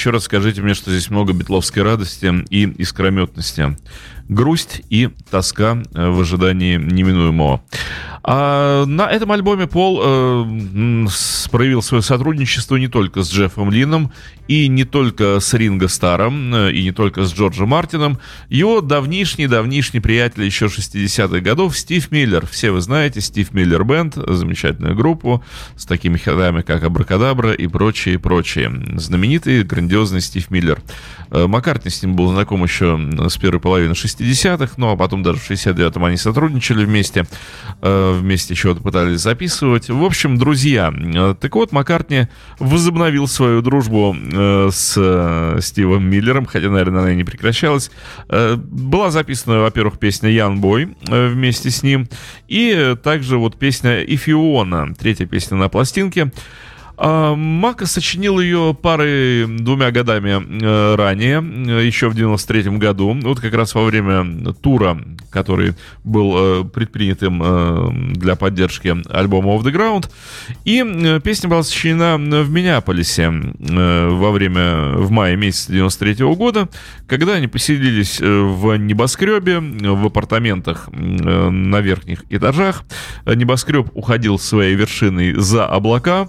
Еще 0.00 0.08
раз 0.08 0.24
скажите 0.24 0.62
мне, 0.62 0.72
что 0.72 0.90
здесь 0.90 1.10
много 1.10 1.34
битловской 1.34 1.82
радости 1.82 2.32
и 2.48 2.62
искрометности. 2.78 3.76
Грусть 4.30 4.80
и 4.88 5.10
тоска 5.30 5.82
э, 5.92 6.08
в 6.08 6.22
ожидании 6.22 6.76
неминуемого. 6.76 7.62
А 8.22 8.84
на 8.86 9.10
этом 9.10 9.32
альбоме 9.32 9.66
Пол 9.66 10.00
э, 10.02 11.06
проявил 11.50 11.82
свое 11.82 12.02
сотрудничество 12.02 12.76
не 12.76 12.88
только 12.88 13.22
с 13.22 13.32
Джеффом 13.32 13.70
Лином, 13.70 14.12
и 14.46 14.68
не 14.68 14.84
только 14.84 15.40
с 15.40 15.54
Ринго 15.54 15.88
Старом, 15.88 16.54
э, 16.54 16.72
и 16.72 16.82
не 16.82 16.92
только 16.92 17.24
с 17.24 17.32
Джорджем 17.32 17.68
Мартином. 17.68 18.18
Его 18.48 18.80
давнишний-давнишний 18.80 20.00
приятель 20.00 20.44
еще 20.44 20.66
60-х 20.66 21.40
годов 21.40 21.76
Стив 21.76 22.10
Миллер. 22.10 22.46
Все 22.46 22.70
вы 22.70 22.80
знаете, 22.80 23.20
Стив 23.20 23.52
Миллер 23.52 23.84
Бенд, 23.84 24.16
замечательную 24.16 24.94
группу 24.94 25.42
с 25.76 25.86
такими 25.86 26.18
хитами, 26.18 26.62
как 26.62 26.84
Абракадабра 26.84 27.52
и 27.52 27.66
прочее, 27.66 28.18
прочее. 28.18 28.72
Знаменитый, 28.96 29.62
грандиозный 29.62 30.20
Стив 30.20 30.50
Миллер. 30.50 30.82
Э, 31.30 31.46
Маккартни 31.46 31.90
с 31.90 32.02
ним 32.02 32.16
был 32.16 32.28
знаком 32.28 32.62
еще 32.64 32.98
с 33.28 33.36
первой 33.36 33.60
половины 33.60 33.92
60-х 33.92 34.60
60-х, 34.60 34.74
ну 34.76 34.90
а 34.90 34.96
потом 34.96 35.22
даже 35.22 35.38
в 35.38 35.50
69-м 35.50 36.04
они 36.04 36.16
сотрудничали 36.16 36.84
вместе, 36.84 37.26
э, 37.82 38.09
вместе 38.12 38.54
чего-то 38.54 38.82
пытались 38.82 39.20
записывать. 39.20 39.88
В 39.88 40.04
общем, 40.04 40.36
друзья, 40.36 40.92
э, 40.92 41.34
так 41.40 41.54
вот, 41.54 41.72
Маккартни 41.72 42.28
возобновил 42.58 43.26
свою 43.26 43.62
дружбу 43.62 44.14
э, 44.14 44.68
с 44.72 44.94
э, 44.96 45.58
Стивом 45.60 46.04
Миллером, 46.04 46.46
хотя, 46.46 46.70
наверное, 46.70 47.00
она 47.00 47.12
и 47.12 47.16
не 47.16 47.24
прекращалась. 47.24 47.90
Была 48.28 49.10
записана, 49.10 49.60
во-первых, 49.60 49.98
песня 49.98 50.30
«Ян 50.30 50.60
Бой» 50.60 50.96
вместе 51.02 51.70
с 51.70 51.82
ним, 51.82 52.08
и 52.48 52.96
также 53.02 53.38
вот 53.38 53.58
песня 53.58 54.02
«Ифиона», 54.02 54.94
третья 54.94 55.26
песня 55.26 55.56
на 55.56 55.68
пластинке. 55.68 56.32
А, 57.02 57.34
Мака 57.34 57.86
сочинил 57.86 58.38
ее 58.40 58.76
пары 58.80 59.46
двумя 59.48 59.90
годами 59.90 60.62
э, 60.62 60.94
ранее, 60.96 61.42
э, 61.42 61.86
еще 61.86 62.10
в 62.10 62.14
93 62.14 62.76
году, 62.76 63.18
вот 63.22 63.40
как 63.40 63.54
раз 63.54 63.74
во 63.74 63.84
время 63.84 64.52
тура, 64.52 65.00
который 65.30 65.72
был 66.04 66.34
э, 66.36 66.64
предпринятым 66.64 68.12
для 68.12 68.36
поддержки 68.36 68.94
альбома 69.10 69.52
Off 69.52 69.62
the 69.62 69.72
Ground. 69.72 70.10
И 70.66 71.20
песня 71.24 71.48
была 71.48 71.62
сочинена 71.62 72.18
в 72.18 72.50
Миннеаполисе 72.50 73.30
во 73.30 74.30
время, 74.30 74.92
в 74.98 75.10
мае 75.10 75.36
месяце 75.36 75.72
93 75.72 76.26
года, 76.34 76.68
когда 77.06 77.34
они 77.34 77.48
поселились 77.48 78.20
в 78.20 78.76
небоскребе, 78.76 79.58
в 79.58 80.06
апартаментах 80.06 80.90
на 80.92 81.80
верхних 81.80 82.24
этажах. 82.28 82.82
Небоскреб 83.24 83.88
уходил 83.94 84.38
своей 84.38 84.74
вершиной 84.74 85.32
за 85.34 85.66
облака, 85.66 86.28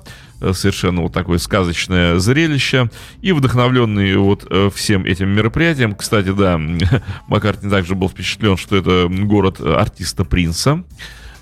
совершенно 0.53 1.01
вот 1.01 1.13
такое 1.13 1.37
сказочное 1.37 2.19
зрелище. 2.19 2.89
И 3.21 3.31
вдохновленный 3.31 4.15
вот 4.17 4.45
э, 4.49 4.69
всем 4.73 5.05
этим 5.05 5.29
мероприятием, 5.29 5.95
кстати, 5.95 6.31
да, 6.31 6.59
Маккартни 7.27 7.69
также 7.69 7.95
был 7.95 8.09
впечатлен, 8.09 8.57
что 8.57 8.75
это 8.75 9.07
город 9.09 9.61
артиста 9.61 10.25
Принца. 10.25 10.83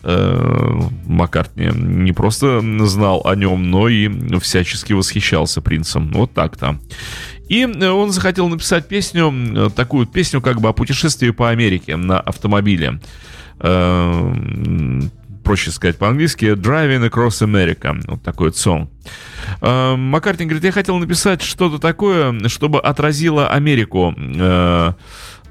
Э, 0.03 0.81
Маккартни 1.05 1.69
не 1.73 2.11
просто 2.11 2.61
знал 2.85 3.21
о 3.25 3.35
нем, 3.35 3.69
но 3.69 3.87
и 3.87 4.39
всячески 4.39 4.93
восхищался 4.93 5.61
принцем. 5.61 6.11
Вот 6.11 6.33
так-то. 6.33 6.79
И 7.47 7.65
он 7.65 8.11
захотел 8.11 8.47
написать 8.47 8.87
песню, 8.87 9.71
такую 9.75 10.05
песню 10.05 10.39
как 10.39 10.61
бы 10.61 10.69
о 10.69 10.73
путешествии 10.73 11.31
по 11.31 11.49
Америке 11.49 11.95
на 11.95 12.19
автомобиле 12.19 12.99
проще 15.43 15.71
сказать 15.71 15.97
по-английски, 15.97 16.45
Driving 16.53 17.09
Across 17.09 17.45
America. 17.45 18.01
Вот 18.07 18.21
такой 18.23 18.47
вот 18.47 18.57
сон. 18.57 18.89
Э, 19.61 19.95
Маккартни 19.95 20.45
говорит, 20.45 20.63
я 20.63 20.71
хотел 20.71 20.97
написать 20.97 21.41
что-то 21.41 21.79
такое, 21.79 22.47
чтобы 22.47 22.79
отразило 22.79 23.49
Америку 23.49 24.13
э, 24.17 24.93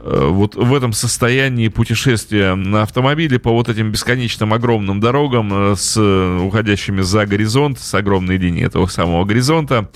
э, 0.00 0.26
вот 0.30 0.54
в 0.54 0.74
этом 0.74 0.92
состоянии 0.92 1.68
путешествия 1.68 2.54
на 2.54 2.82
автомобиле 2.82 3.38
по 3.38 3.50
вот 3.50 3.68
этим 3.68 3.90
бесконечным 3.90 4.52
огромным 4.52 5.00
дорогам 5.00 5.76
с 5.76 5.96
уходящими 5.98 7.00
за 7.00 7.26
горизонт, 7.26 7.78
с 7.78 7.94
огромной 7.94 8.36
линией 8.36 8.64
этого 8.64 8.86
самого 8.86 9.24
горизонта. 9.24 9.88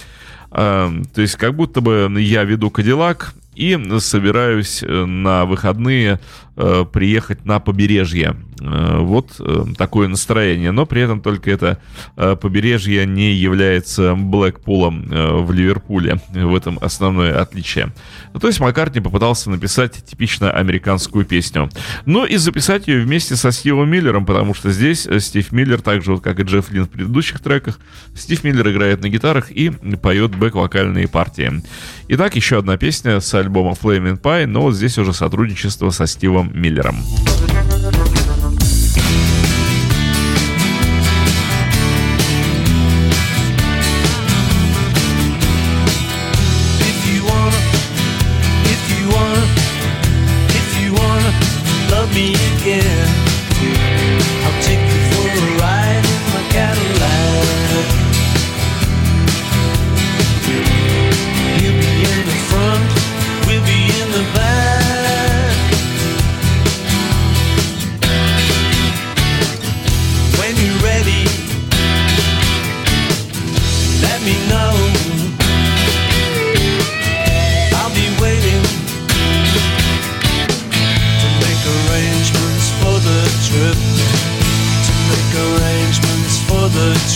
То 0.51 1.03
есть 1.17 1.37
как 1.37 1.55
будто 1.55 1.81
бы 1.81 2.13
я 2.19 2.45
веду 2.45 2.69
Кадиллак 2.71 3.33
и 3.55 3.79
собираюсь 4.01 4.83
на 4.87 5.47
выходные 5.47 6.21
приехать 6.55 7.45
на 7.45 7.61
побережье 7.61 8.37
Э, 8.63 8.99
вот 9.01 9.37
э, 9.41 9.65
такое 9.77 10.09
настроение. 10.09 10.71
Но 10.71 10.87
при 10.87 11.03
этом 11.03 11.21
только 11.21 11.51
это 11.51 11.79
э, 12.17 12.37
побережье 12.37 13.07
не 13.07 13.33
является 13.33 14.15
Блэкпулом 14.15 15.03
в 15.45 15.53
Ливерпуле. 15.53 16.21
В 16.31 16.55
этом 16.55 16.79
основное 16.81 17.41
отличие. 17.41 17.93
То 18.39 18.47
есть 18.47 18.61
Маккартни 18.61 19.01
попытался 19.01 19.51
написать 19.51 20.05
типично 20.05 20.51
американскую 20.51 21.25
песню. 21.25 21.71
Но 22.07 22.25
и 22.25 22.37
записать 22.37 22.89
ее 22.89 23.03
вместе 23.03 23.37
со 23.37 23.53
Стивом 23.53 23.91
Миллером, 23.91 24.27
потому 24.27 24.55
что 24.55 24.71
здесь 24.71 25.09
Стив 25.19 25.53
Миллер, 25.53 25.81
так 25.81 26.03
же 26.03 26.13
вот 26.13 26.23
как 26.23 26.41
и 26.41 26.43
Джефф 26.43 26.71
Лин 26.71 26.85
в 26.85 26.91
предыдущих 26.91 27.41
треках, 27.41 27.79
Стив 28.15 28.43
Миллер 28.45 28.71
играет 28.71 29.03
на 29.03 29.09
гитарах 29.09 29.51
и 29.51 29.71
поет 29.71 30.35
бэк-вокальные 30.35 31.09
партии. 31.09 31.63
Итак, 32.09 32.37
еще 32.37 32.59
одна 32.59 32.77
песня 32.77 33.21
с 33.21 33.35
альбома 33.35 33.73
Flaming 33.73 34.21
Pie, 34.21 34.47
но 34.47 34.63
вот 34.63 34.75
здесь 34.75 34.99
уже 34.99 35.13
сотрудничество 35.13 35.91
со 35.91 36.07
Стивом 36.07 36.42
Миллером. 36.53 36.97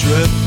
trip. 0.07 0.46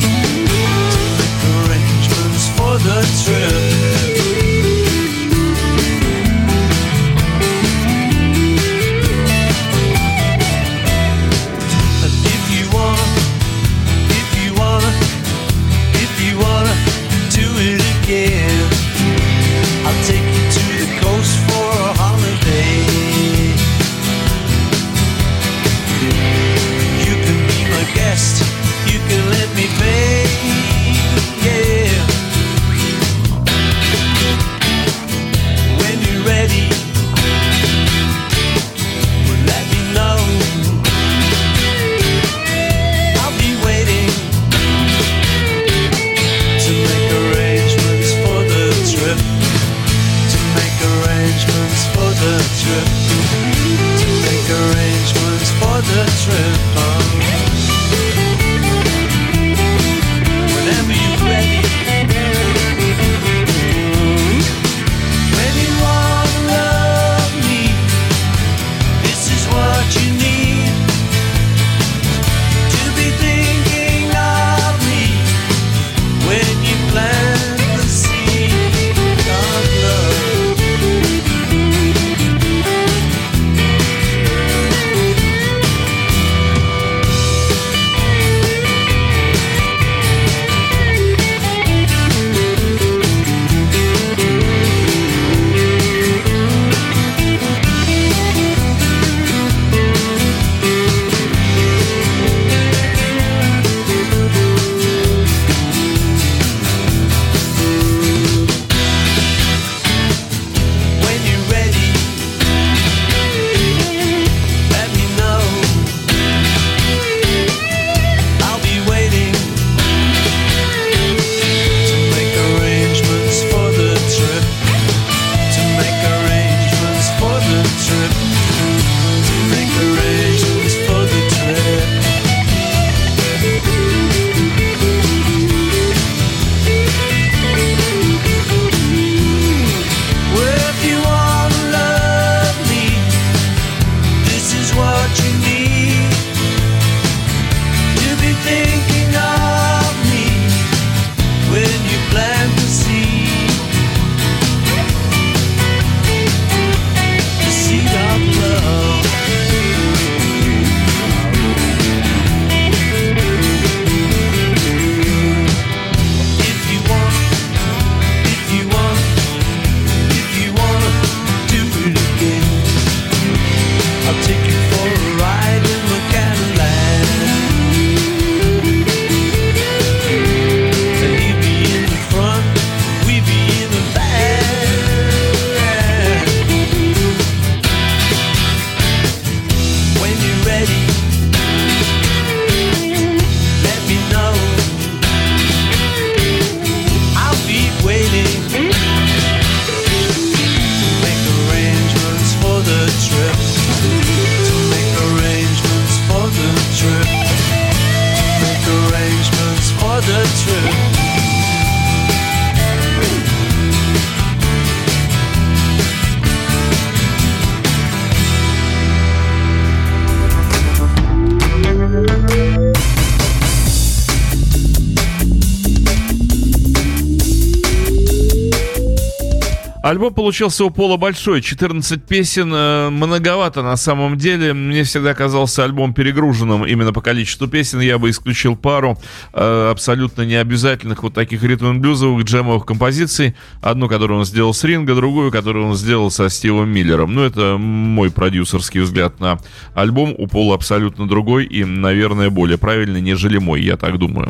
Альбом 229.89 230.13
получился 230.13 230.65
у 230.65 230.69
Пола 230.69 230.97
большой, 230.97 231.41
14 231.41 232.03
песен, 232.03 232.51
э, 232.53 232.89
многовато 232.91 233.63
на 233.63 233.75
самом 233.75 234.19
деле. 234.19 234.53
Мне 234.53 234.83
всегда 234.83 235.15
казался 235.15 235.63
альбом 235.63 235.95
перегруженным 235.95 236.63
именно 236.63 236.93
по 236.93 237.01
количеству 237.01 237.47
песен. 237.47 237.79
Я 237.79 237.97
бы 237.97 238.11
исключил 238.11 238.55
пару 238.55 238.99
э, 239.33 239.69
абсолютно 239.71 240.21
необязательных 240.21 241.01
вот 241.01 241.15
таких 241.15 241.41
ритм-блюзовых 241.41 242.23
джемовых 242.23 242.67
композиций. 242.67 243.35
Одну, 243.63 243.89
которую 243.89 244.19
он 244.19 244.25
сделал 244.25 244.53
с 244.53 244.63
Ринга, 244.63 244.93
другую, 244.93 245.31
которую 245.31 245.65
он 245.69 245.75
сделал 245.75 246.11
со 246.11 246.29
Стивом 246.29 246.69
Миллером. 246.69 247.15
Ну, 247.15 247.23
это 247.23 247.57
мой 247.57 248.11
продюсерский 248.11 248.81
взгляд 248.81 249.19
на 249.19 249.39
альбом. 249.73 250.13
У 250.15 250.27
Пола 250.27 250.53
абсолютно 250.53 251.07
другой 251.07 251.45
и, 251.45 251.65
наверное, 251.65 252.29
более 252.29 252.59
правильный, 252.59 253.01
нежели 253.01 253.39
мой, 253.39 253.63
я 253.63 253.75
так 253.75 253.97
думаю. 253.97 254.29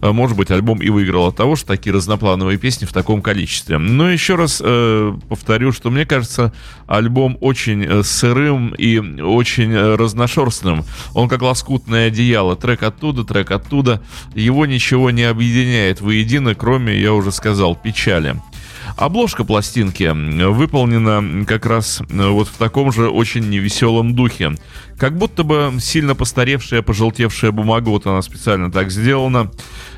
Э, 0.00 0.12
может 0.12 0.34
быть, 0.34 0.50
альбом 0.50 0.80
и 0.80 0.88
выиграл 0.88 1.26
от 1.26 1.36
того, 1.36 1.56
что 1.56 1.66
такие 1.66 1.94
разноплановые 1.94 2.56
песни 2.56 2.86
в 2.86 2.92
таком 2.94 3.20
количестве. 3.20 3.76
Но 3.76 4.10
еще 4.10 4.36
раз 4.36 4.62
повторю, 5.28 5.72
что 5.72 5.90
мне 5.90 6.06
кажется, 6.06 6.52
альбом 6.86 7.36
очень 7.40 7.84
э, 7.84 8.02
сырым 8.02 8.74
и 8.74 8.98
очень 8.98 9.72
э, 9.72 9.94
разношерстным. 9.96 10.84
Он 11.14 11.28
как 11.28 11.42
лоскутное 11.42 12.08
одеяло. 12.08 12.56
Трек 12.56 12.82
оттуда, 12.82 13.24
трек 13.24 13.50
оттуда. 13.50 14.02
Его 14.34 14.66
ничего 14.66 15.10
не 15.10 15.24
объединяет 15.24 16.00
воедино, 16.00 16.54
кроме, 16.54 16.98
я 16.98 17.12
уже 17.12 17.32
сказал, 17.32 17.76
печали. 17.76 18.36
Обложка 18.96 19.44
пластинки 19.44 20.12
выполнена 20.46 21.44
как 21.46 21.66
раз 21.66 22.00
э, 22.00 22.28
вот 22.28 22.48
в 22.48 22.56
таком 22.56 22.92
же 22.92 23.08
очень 23.08 23.48
невеселом 23.48 24.14
духе. 24.14 24.52
Как 24.98 25.18
будто 25.18 25.42
бы 25.42 25.72
сильно 25.80 26.14
постаревшая, 26.14 26.82
пожелтевшая 26.82 27.50
бумага, 27.50 27.88
вот 27.88 28.06
она 28.06 28.22
специально 28.22 28.70
так 28.70 28.90
сделана. 28.90 29.50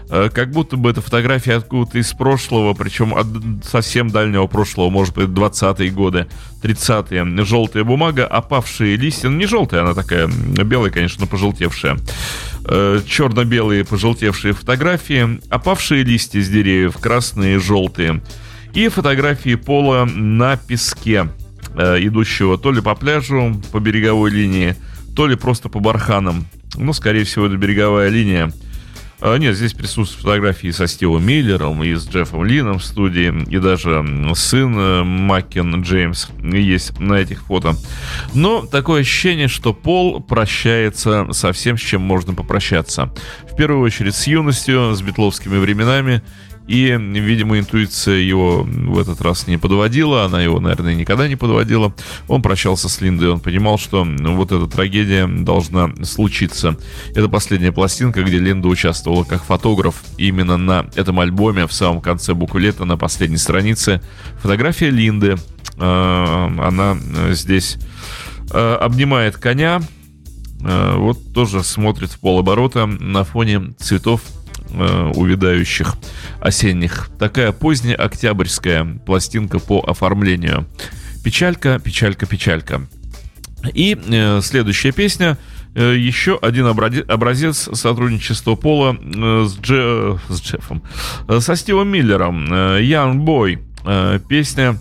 Э, 0.08 0.28
как 0.32 0.50
будто 0.50 0.76
бы 0.76 0.90
это 0.90 1.00
фотография 1.00 1.54
откуда-то 1.54 1.98
из 1.98 2.12
прошлого, 2.12 2.74
причем 2.74 3.14
от 3.14 3.26
совсем 3.64 4.08
дальнего 4.10 4.46
прошлого, 4.46 4.90
может 4.90 5.14
быть, 5.14 5.28
20-е 5.28 5.90
годы, 5.90 6.26
30-е. 6.62 7.44
Желтая 7.44 7.84
бумага, 7.84 8.26
опавшие 8.26 8.96
листья, 8.96 9.28
ну 9.28 9.36
не 9.36 9.46
желтая, 9.46 9.82
она 9.82 9.94
такая 9.94 10.28
белая, 10.28 10.90
конечно, 10.90 11.22
но 11.22 11.26
пожелтевшая. 11.26 11.98
Э, 12.66 13.00
черно-белые 13.06 13.84
пожелтевшие 13.84 14.52
фотографии, 14.52 15.40
опавшие 15.50 16.04
листья 16.04 16.40
с 16.40 16.48
деревьев, 16.48 16.96
красные, 16.98 17.58
желтые. 17.58 18.22
И 18.74 18.88
фотографии 18.88 19.56
пола 19.56 20.04
на 20.04 20.56
песке, 20.56 21.28
э, 21.76 21.98
идущего 22.00 22.58
то 22.58 22.70
ли 22.70 22.80
по 22.80 22.94
пляжу, 22.94 23.60
по 23.72 23.80
береговой 23.80 24.30
линии, 24.30 24.76
то 25.16 25.26
ли 25.26 25.34
просто 25.34 25.68
по 25.68 25.80
барханам. 25.80 26.46
Ну, 26.76 26.92
скорее 26.92 27.24
всего, 27.24 27.46
это 27.46 27.56
береговая 27.56 28.08
линия. 28.10 28.52
А, 29.20 29.36
нет, 29.38 29.56
здесь 29.56 29.72
присутствуют 29.72 30.22
фотографии 30.22 30.70
со 30.70 30.86
Стивом 30.86 31.24
Миллером 31.24 31.82
и 31.82 31.94
с 31.94 32.06
Джеффом 32.06 32.44
Лином 32.44 32.78
в 32.78 32.84
студии, 32.84 33.32
и 33.48 33.58
даже 33.58 34.04
сын 34.34 34.78
э, 34.78 35.02
Маккен 35.04 35.80
Джеймс 35.80 36.28
есть 36.42 36.98
на 37.00 37.14
этих 37.14 37.44
фото. 37.44 37.76
Но 38.34 38.66
такое 38.66 39.00
ощущение, 39.00 39.48
что 39.48 39.72
Пол 39.72 40.20
прощается 40.20 41.28
со 41.32 41.52
всем, 41.52 41.78
с 41.78 41.80
чем 41.80 42.02
можно 42.02 42.34
попрощаться. 42.34 43.10
В 43.50 43.56
первую 43.56 43.80
очередь 43.80 44.14
с 44.14 44.26
юностью, 44.26 44.94
с 44.94 45.00
битловскими 45.00 45.56
временами 45.56 46.22
и, 46.66 46.96
видимо, 46.98 47.58
интуиция 47.58 48.18
его 48.18 48.64
в 48.64 48.98
этот 48.98 49.20
раз 49.20 49.46
не 49.46 49.56
подводила, 49.56 50.24
она 50.24 50.42
его, 50.42 50.58
наверное, 50.58 50.94
никогда 50.94 51.28
не 51.28 51.36
подводила. 51.36 51.94
Он 52.26 52.42
прощался 52.42 52.88
с 52.88 53.00
Линдой, 53.00 53.30
он 53.30 53.40
понимал, 53.40 53.78
что 53.78 54.04
ну, 54.04 54.34
вот 54.34 54.50
эта 54.50 54.66
трагедия 54.66 55.26
должна 55.28 55.90
случиться. 56.02 56.76
Это 57.14 57.28
последняя 57.28 57.70
пластинка, 57.70 58.22
где 58.24 58.38
Линда 58.38 58.66
участвовала 58.66 59.22
как 59.22 59.44
фотограф. 59.44 60.02
И 60.18 60.26
именно 60.26 60.56
на 60.56 60.86
этом 60.96 61.20
альбоме 61.20 61.68
в 61.68 61.72
самом 61.72 62.00
конце 62.00 62.34
буклета 62.34 62.84
на 62.84 62.96
последней 62.96 63.36
странице 63.36 64.02
фотография 64.40 64.90
Линды. 64.90 65.36
Э, 65.78 66.48
она 66.60 66.96
здесь 67.30 67.76
э, 68.50 68.74
обнимает 68.80 69.36
коня, 69.36 69.82
э, 70.64 70.96
вот 70.96 71.32
тоже 71.32 71.62
смотрит 71.62 72.10
в 72.10 72.18
полоборота 72.18 72.86
на 72.86 73.22
фоне 73.22 73.74
цветов 73.78 74.22
э, 74.70 75.12
увядающих 75.14 75.96
осенних. 76.40 77.10
Такая 77.18 77.52
поздняя 77.52 77.96
октябрьская 77.96 78.84
пластинка 79.04 79.58
по 79.58 79.80
оформлению. 79.80 80.66
Печалька, 81.24 81.78
печалька, 81.78 82.26
печалька. 82.26 82.82
И 83.74 83.96
э, 83.96 84.40
следующая 84.42 84.92
песня 84.92 85.38
э, 85.74 85.96
еще 85.96 86.38
один 86.40 86.66
образец 86.66 87.68
сотрудничества 87.72 88.54
Пола 88.54 88.96
э, 88.96 89.46
с, 89.48 89.56
Дже, 89.58 90.18
с 90.28 90.40
Джеффом, 90.40 90.82
э, 91.28 91.40
со 91.40 91.56
Стивом 91.56 91.88
Миллером. 91.88 92.46
Young 92.52 93.24
Boy. 93.24 93.58
Песня 94.28 94.78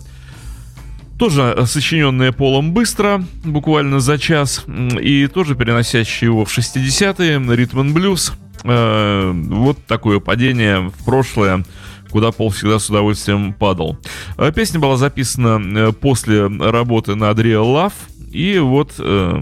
тоже 1.18 1.56
сочиненная 1.66 2.32
Полом 2.32 2.72
быстро, 2.72 3.24
буквально 3.44 4.00
за 4.00 4.18
час, 4.18 4.64
и 5.00 5.26
тоже 5.26 5.54
переносящая 5.54 6.30
его 6.30 6.44
в 6.44 6.56
60-е, 6.56 7.56
ритм 7.56 7.92
блюз. 7.92 8.32
Э, 8.64 9.32
вот 9.32 9.78
такое 9.86 10.20
падение 10.20 10.90
в 10.90 11.04
прошлое 11.04 11.64
куда 12.10 12.32
Пол 12.32 12.50
всегда 12.50 12.78
с 12.78 12.88
удовольствием 12.88 13.52
падал. 13.52 13.98
Э, 14.38 14.52
песня 14.52 14.80
была 14.80 14.96
записана 14.96 15.60
э, 15.78 15.92
после 15.92 16.46
работы 16.46 17.14
над 17.14 17.38
Real 17.38 17.64
Love, 17.64 17.92
и 18.30 18.58
вот 18.58 18.94
э, 18.98 19.40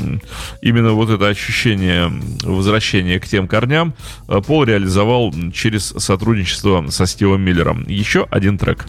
именно 0.62 0.92
вот 0.92 1.10
это 1.10 1.28
ощущение 1.28 2.12
возвращения 2.42 3.18
к 3.18 3.26
тем 3.26 3.48
корням 3.48 3.94
э, 4.28 4.40
Пол 4.46 4.64
реализовал 4.64 5.34
через 5.52 5.86
сотрудничество 5.86 6.86
со 6.90 7.06
Стивом 7.06 7.42
Миллером. 7.42 7.84
Еще 7.88 8.26
один 8.30 8.58
трек. 8.58 8.86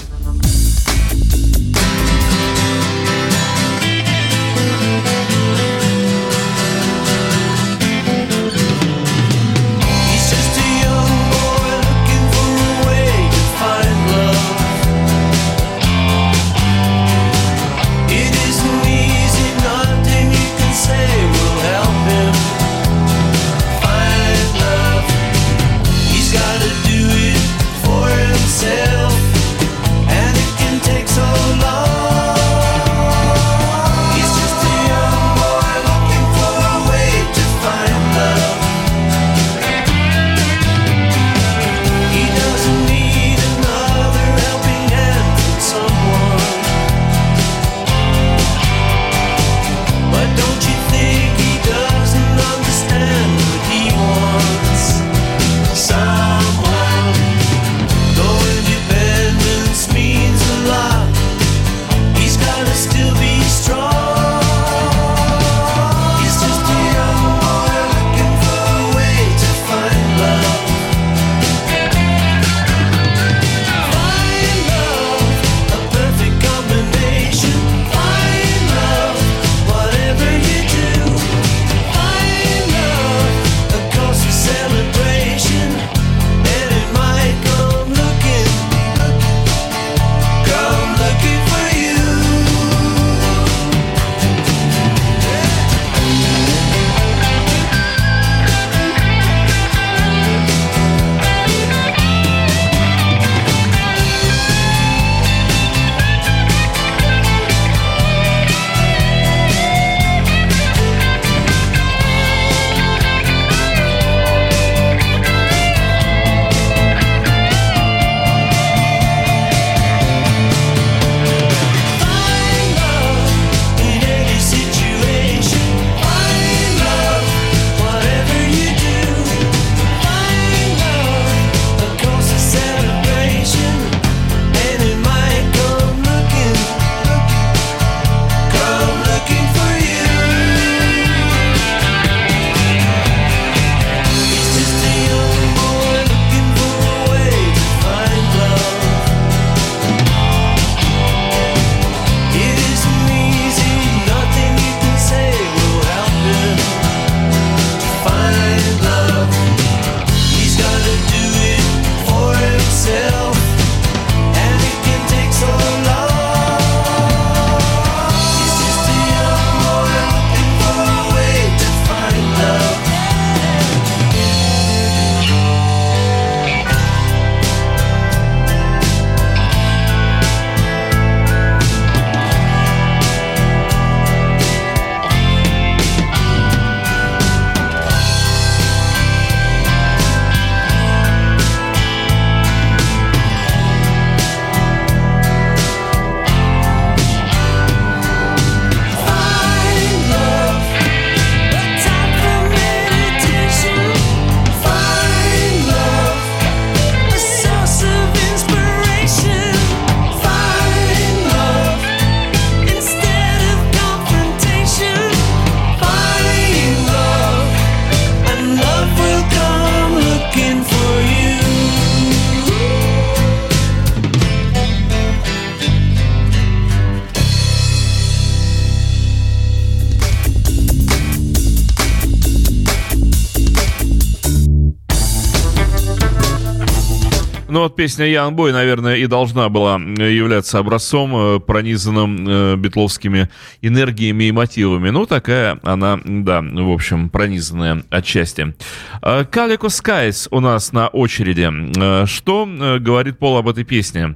Песня 237.86 238.08
Ян 238.08 238.36
Бой, 238.36 238.52
наверное, 238.52 238.96
и 238.96 239.06
должна 239.06 239.48
была 239.48 239.76
являться 239.76 240.58
образцом, 240.58 241.16
э, 241.16 241.40
пронизанным 241.40 242.28
э, 242.28 242.56
битловскими 242.56 243.30
энергиями 243.62 244.24
и 244.24 244.32
мотивами. 244.32 244.90
Ну, 244.90 245.06
такая 245.06 245.60
она, 245.62 246.00
да, 246.04 246.42
в 246.42 246.72
общем, 246.72 247.10
пронизанная 247.10 247.84
отчасти. 247.92 248.56
Calico 249.04 249.68
Skies 249.68 250.30
у 250.32 250.40
нас 250.40 250.74
на 250.74 250.88
очереди. 250.88 252.08
Что 252.08 252.48
говорит 252.80 253.20
Пол 253.20 253.38
об 253.38 253.50
этой 253.50 253.64
песне? 253.64 254.16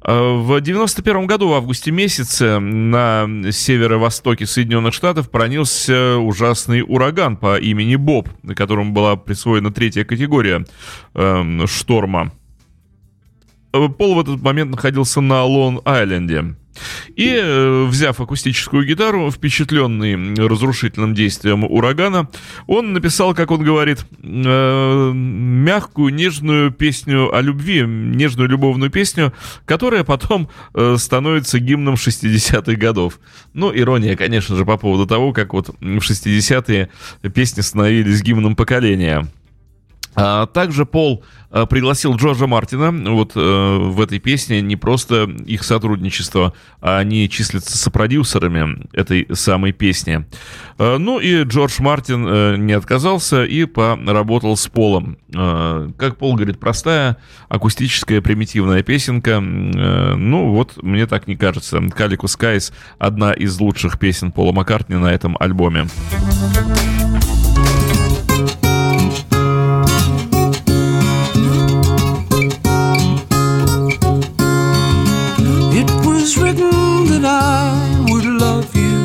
В 0.00 0.60
91 0.60 1.26
году, 1.26 1.48
в 1.48 1.52
августе 1.52 1.92
месяце, 1.92 2.58
на 2.60 3.28
северо-востоке 3.52 4.46
Соединенных 4.46 4.94
Штатов 4.94 5.30
пронесся 5.30 6.16
ужасный 6.16 6.82
ураган 6.82 7.36
по 7.36 7.58
имени 7.58 7.96
Боб, 7.96 8.30
которому 8.56 8.92
была 8.92 9.16
присвоена 9.16 9.70
третья 9.70 10.04
категория 10.04 10.64
э, 11.14 11.66
шторма. 11.66 12.32
Пол 13.72 14.14
в 14.14 14.20
этот 14.20 14.42
момент 14.42 14.70
находился 14.70 15.20
на 15.20 15.44
Лон-Айленде. 15.44 16.54
И, 17.16 17.28
э, 17.28 17.84
взяв 17.84 18.20
акустическую 18.20 18.86
гитару, 18.86 19.30
впечатленный 19.30 20.34
разрушительным 20.34 21.14
действием 21.14 21.64
урагана, 21.64 22.28
он 22.66 22.92
написал, 22.92 23.34
как 23.34 23.50
он 23.50 23.62
говорит, 23.62 24.04
э, 24.22 25.12
мягкую, 25.12 26.14
нежную 26.14 26.70
песню 26.70 27.34
о 27.34 27.40
любви, 27.40 27.82
нежную 27.82 28.48
любовную 28.48 28.90
песню, 28.90 29.32
которая 29.66 30.04
потом 30.04 30.48
э, 30.74 30.96
становится 30.98 31.58
гимном 31.58 31.94
60-х 31.94 32.74
годов. 32.76 33.20
Ну, 33.52 33.72
ирония, 33.74 34.16
конечно 34.16 34.56
же, 34.56 34.64
по 34.64 34.78
поводу 34.78 35.06
того, 35.06 35.32
как 35.32 35.52
вот 35.52 35.68
в 35.68 35.98
60-е 35.98 36.88
песни 37.34 37.60
становились 37.60 38.22
гимном 38.22 38.56
поколения. 38.56 39.28
А 40.14 40.46
также 40.46 40.84
Пол 40.84 41.24
а, 41.50 41.66
пригласил 41.66 42.16
Джорджа 42.16 42.46
Мартина 42.46 42.92
вот 43.12 43.32
э, 43.34 43.40
в 43.40 44.00
этой 44.00 44.18
песне 44.18 44.60
не 44.60 44.76
просто 44.76 45.24
их 45.46 45.64
сотрудничество, 45.64 46.54
а 46.80 46.98
они 46.98 47.28
числятся 47.28 47.76
сопродюсерами 47.76 48.86
этой 48.92 49.26
самой 49.32 49.72
песни. 49.72 50.26
А, 50.78 50.98
ну 50.98 51.18
и 51.18 51.44
Джордж 51.44 51.80
Мартин 51.80 52.26
э, 52.26 52.56
не 52.56 52.72
отказался 52.72 53.44
и 53.44 53.64
поработал 53.64 54.56
с 54.56 54.66
Полом. 54.68 55.18
Как 55.32 56.16
Пол 56.18 56.34
говорит, 56.34 56.58
простая 56.60 57.16
акустическая 57.48 58.20
примитивная 58.20 58.82
песенка. 58.82 59.40
Ну 59.40 60.50
вот, 60.50 60.82
мне 60.82 61.06
так 61.06 61.26
не 61.26 61.36
кажется. 61.36 61.78
Calico 61.78 62.26
Skies 62.26 62.72
одна 62.98 63.32
из 63.32 63.58
лучших 63.58 63.98
песен 63.98 64.32
Пола 64.32 64.52
Маккартни 64.52 64.96
на 64.96 65.12
этом 65.12 65.36
альбоме. 65.40 65.86
written 76.42 77.06
that 77.10 77.24
I 77.24 78.04
would 78.10 78.24
love 78.24 78.74
you 78.74 78.98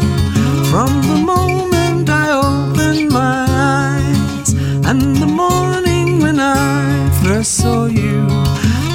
from 0.71 0.89
the 1.11 1.19
moment 1.33 2.09
I 2.09 2.27
opened 2.31 3.11
my 3.11 3.45
eyes. 3.49 4.49
And 4.89 5.01
the 5.23 5.31
morning 5.43 6.19
when 6.19 6.39
I 6.39 7.09
first 7.21 7.55
saw 7.61 7.85
you 7.85 8.27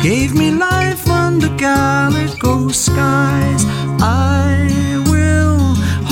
gave 0.03 0.34
me 0.34 0.51
life 0.51 1.09
under 1.09 1.51
calico 1.57 2.68
skies. 2.68 3.62
I 4.01 5.03
will 5.11 5.59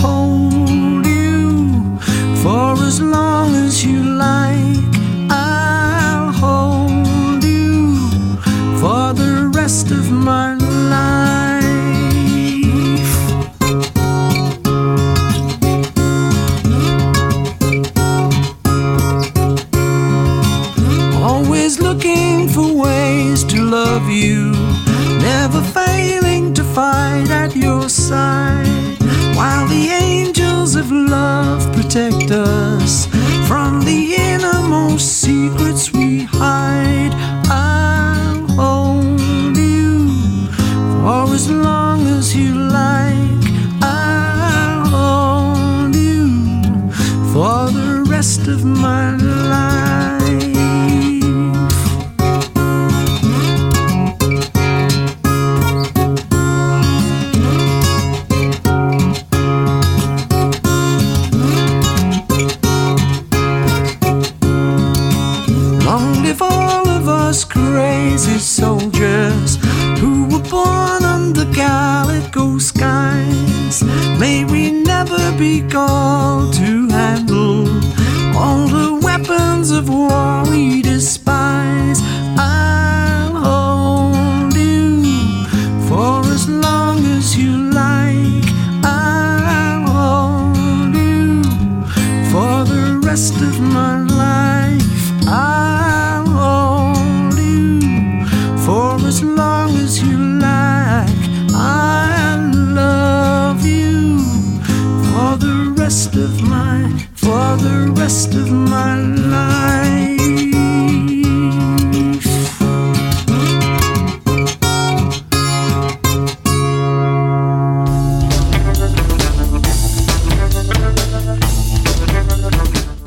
hold 0.03 1.07
you 1.07 1.99
for 2.43 2.73
as 2.89 3.01
long 3.01 3.55
as 3.67 3.85
you 3.85 3.99
like. 4.03 4.70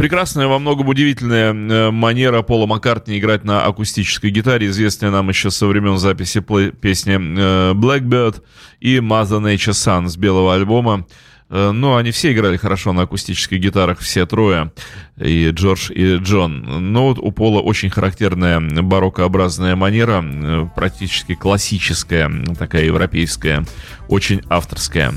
Прекрасная, 0.04 0.47
во 0.47 0.60
многом 0.60 0.89
удивительная 0.89 1.54
э, 1.54 1.91
манера 1.91 2.41
Пола 2.41 2.66
Маккартни 2.66 3.18
играть 3.18 3.45
на 3.45 3.64
акустической 3.64 4.32
гитаре, 4.32 4.68
известная 4.68 5.12
нам 5.12 5.30
еще 5.30 5.49
со 5.49 5.66
времен 5.66 5.97
записи 5.97 6.41
песни 6.41 7.14
э, 7.14 7.74
Blackbird 7.74 8.43
и 8.82 8.97
Mother 8.97 9.39
Nature 9.39 9.72
Sun 9.72 10.10
с 10.10 10.18
белого 10.18 10.56
альбома. 10.56 11.08
Э, 11.49 11.72
Но 11.72 11.95
они 11.95 12.12
все 12.12 12.34
играли 12.34 12.58
хорошо 12.58 12.91
на 12.91 13.04
акустических 13.04 13.58
гитарах, 13.60 13.99
все 13.99 14.26
трое, 14.26 14.74
и 15.18 15.49
Джордж, 15.51 15.91
и 15.91 16.18
Джон. 16.18 16.91
Но 16.91 17.07
вот 17.09 17.20
у 17.20 17.32
Пола 17.32 17.59
очень 17.61 17.89
характерная 17.89 18.59
бароккообразная 18.59 19.76
манера, 19.76 20.24
э, 20.24 20.68
практически 20.76 21.36
классическая, 21.36 22.32
такая 22.57 22.86
европейская, 22.86 23.64
очень 24.07 24.41
авторская. 24.49 25.14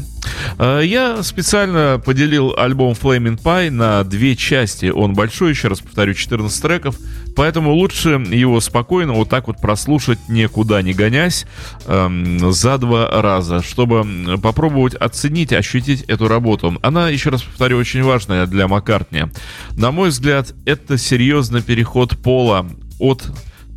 Э, 0.59 0.83
Я 0.85 1.23
специально 1.23 2.01
поделил 2.05 2.55
альбом 2.57 2.93
Flaming 2.93 3.41
Pie 3.43 3.71
на 3.71 4.05
две 4.05 4.37
части. 4.37 4.87
Он 4.87 5.15
большой, 5.15 5.51
еще 5.51 5.69
раз 5.69 5.81
повторю, 5.81 6.15
14 6.15 6.63
треков, 6.63 6.97
поэтому 7.35 7.73
лучше 7.73 8.11
его 8.31 8.61
спокойно 8.61 9.15
вот 9.15 9.29
так 9.29 9.47
вот 9.47 9.61
прослушать, 9.61 10.19
никуда 10.29 10.83
не 10.83 10.93
гонясь, 10.93 11.47
эм, 11.87 12.53
за 12.53 12.79
два 12.79 13.23
раза, 13.23 13.63
чтобы 13.63 14.07
попробовать 14.43 14.95
оценить, 14.95 15.53
ощутить 15.53 16.03
эту 16.03 16.29
работу. 16.29 16.77
Она, 16.83 17.09
еще 17.09 17.31
раз 17.31 17.43
повторю, 17.43 17.79
очень 17.79 18.03
важная 18.03 18.47
для 18.47 18.69
Маккартни. 18.69 19.25
На 19.87 19.93
мой 19.93 20.09
взгляд, 20.09 20.53
это 20.65 20.99
серьезный 20.99 21.63
переход 21.63 22.19
Пола 22.19 22.67
от 22.99 23.23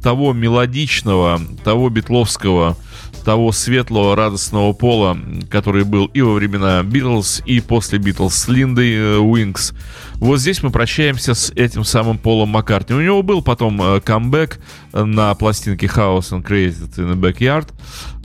того 0.02 0.34
мелодичного, 0.34 1.40
того 1.64 1.92
битловского, 1.92 2.76
того 3.24 3.52
светлого, 3.52 4.16
радостного 4.16 4.74
пола, 4.74 5.16
который 5.52 5.84
был 5.84 6.08
и 6.08 6.22
во 6.22 6.34
времена 6.34 6.82
Битлз, 6.82 7.44
и 7.46 7.60
после 7.60 8.00
Битлз 8.00 8.34
с 8.34 8.48
Линдой 8.48 9.20
Уинкс. 9.20 9.74
Вот 10.16 10.40
здесь 10.40 10.64
мы 10.64 10.72
прощаемся 10.72 11.36
с 11.36 11.52
этим 11.52 11.84
самым 11.84 12.18
Полом 12.18 12.50
Маккартни. 12.50 12.96
У 12.96 13.02
него 13.02 13.22
был 13.22 13.44
потом 13.44 13.80
э, 13.80 14.00
камбэк 14.02 14.60
на 14.94 15.36
пластинке 15.36 15.86
House 15.86 16.32
and 16.32 16.44
Created 16.44 16.96
in 16.96 17.14
the 17.14 17.16
Backyard. 17.16 17.68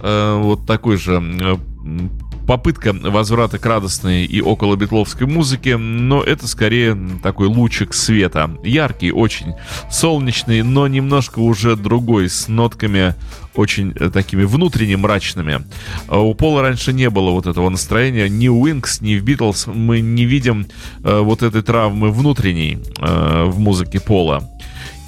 Э, 0.00 0.40
вот 0.40 0.66
такой 0.66 0.96
же 0.96 1.22
э, 1.22 1.56
попытка 2.46 2.92
возврата 2.92 3.58
к 3.58 3.66
радостной 3.66 4.24
и 4.24 4.40
около 4.40 4.76
битловской 4.76 5.26
музыке, 5.26 5.76
но 5.76 6.22
это 6.22 6.46
скорее 6.46 6.98
такой 7.22 7.48
лучик 7.48 7.94
света. 7.94 8.50
Яркий, 8.62 9.12
очень 9.12 9.54
солнечный, 9.90 10.62
но 10.62 10.86
немножко 10.86 11.38
уже 11.38 11.76
другой, 11.76 12.28
с 12.28 12.48
нотками 12.48 13.14
очень 13.54 13.92
э, 13.98 14.10
такими 14.10 14.44
внутренне 14.44 14.96
мрачными. 14.96 15.64
А 16.08 16.18
у 16.18 16.34
Пола 16.34 16.62
раньше 16.62 16.92
не 16.92 17.08
было 17.10 17.30
вот 17.30 17.46
этого 17.46 17.68
настроения. 17.68 18.28
Ни 18.28 18.48
у 18.48 18.60
Уинкс, 18.60 19.00
ни 19.00 19.16
в 19.16 19.24
Битлз 19.24 19.66
мы 19.66 20.00
не 20.00 20.24
видим 20.24 20.66
э, 21.02 21.20
вот 21.20 21.42
этой 21.42 21.62
травмы 21.62 22.10
внутренней 22.10 22.78
э, 23.00 23.44
в 23.44 23.58
музыке 23.58 24.00
Пола. 24.00 24.48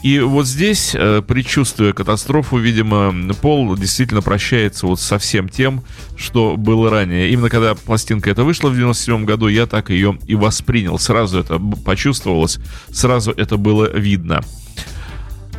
И 0.07 0.20
вот 0.20 0.46
здесь, 0.46 0.92
э, 0.94 1.20
предчувствуя 1.20 1.92
катастрофу, 1.92 2.59
видимо, 2.59 3.12
Пол 3.42 3.74
действительно 3.76 4.22
прощается 4.22 4.86
вот 4.86 5.00
со 5.00 5.18
всем 5.18 5.48
тем, 5.48 5.82
что 6.16 6.57
было 6.57 6.90
ранее. 6.90 7.30
Именно 7.30 7.50
когда 7.50 7.74
пластинка 7.74 8.30
эта 8.30 8.44
вышла 8.44 8.68
в 8.68 8.76
97 8.76 9.24
году, 9.24 9.48
я 9.48 9.66
так 9.66 9.90
ее 9.90 10.16
и 10.28 10.36
воспринял. 10.36 10.96
Сразу 11.00 11.40
это 11.40 11.59
почувствовалось, 11.84 12.61
сразу 12.92 13.32
это 13.32 13.57
было 13.57 13.90
видно. 13.98 14.44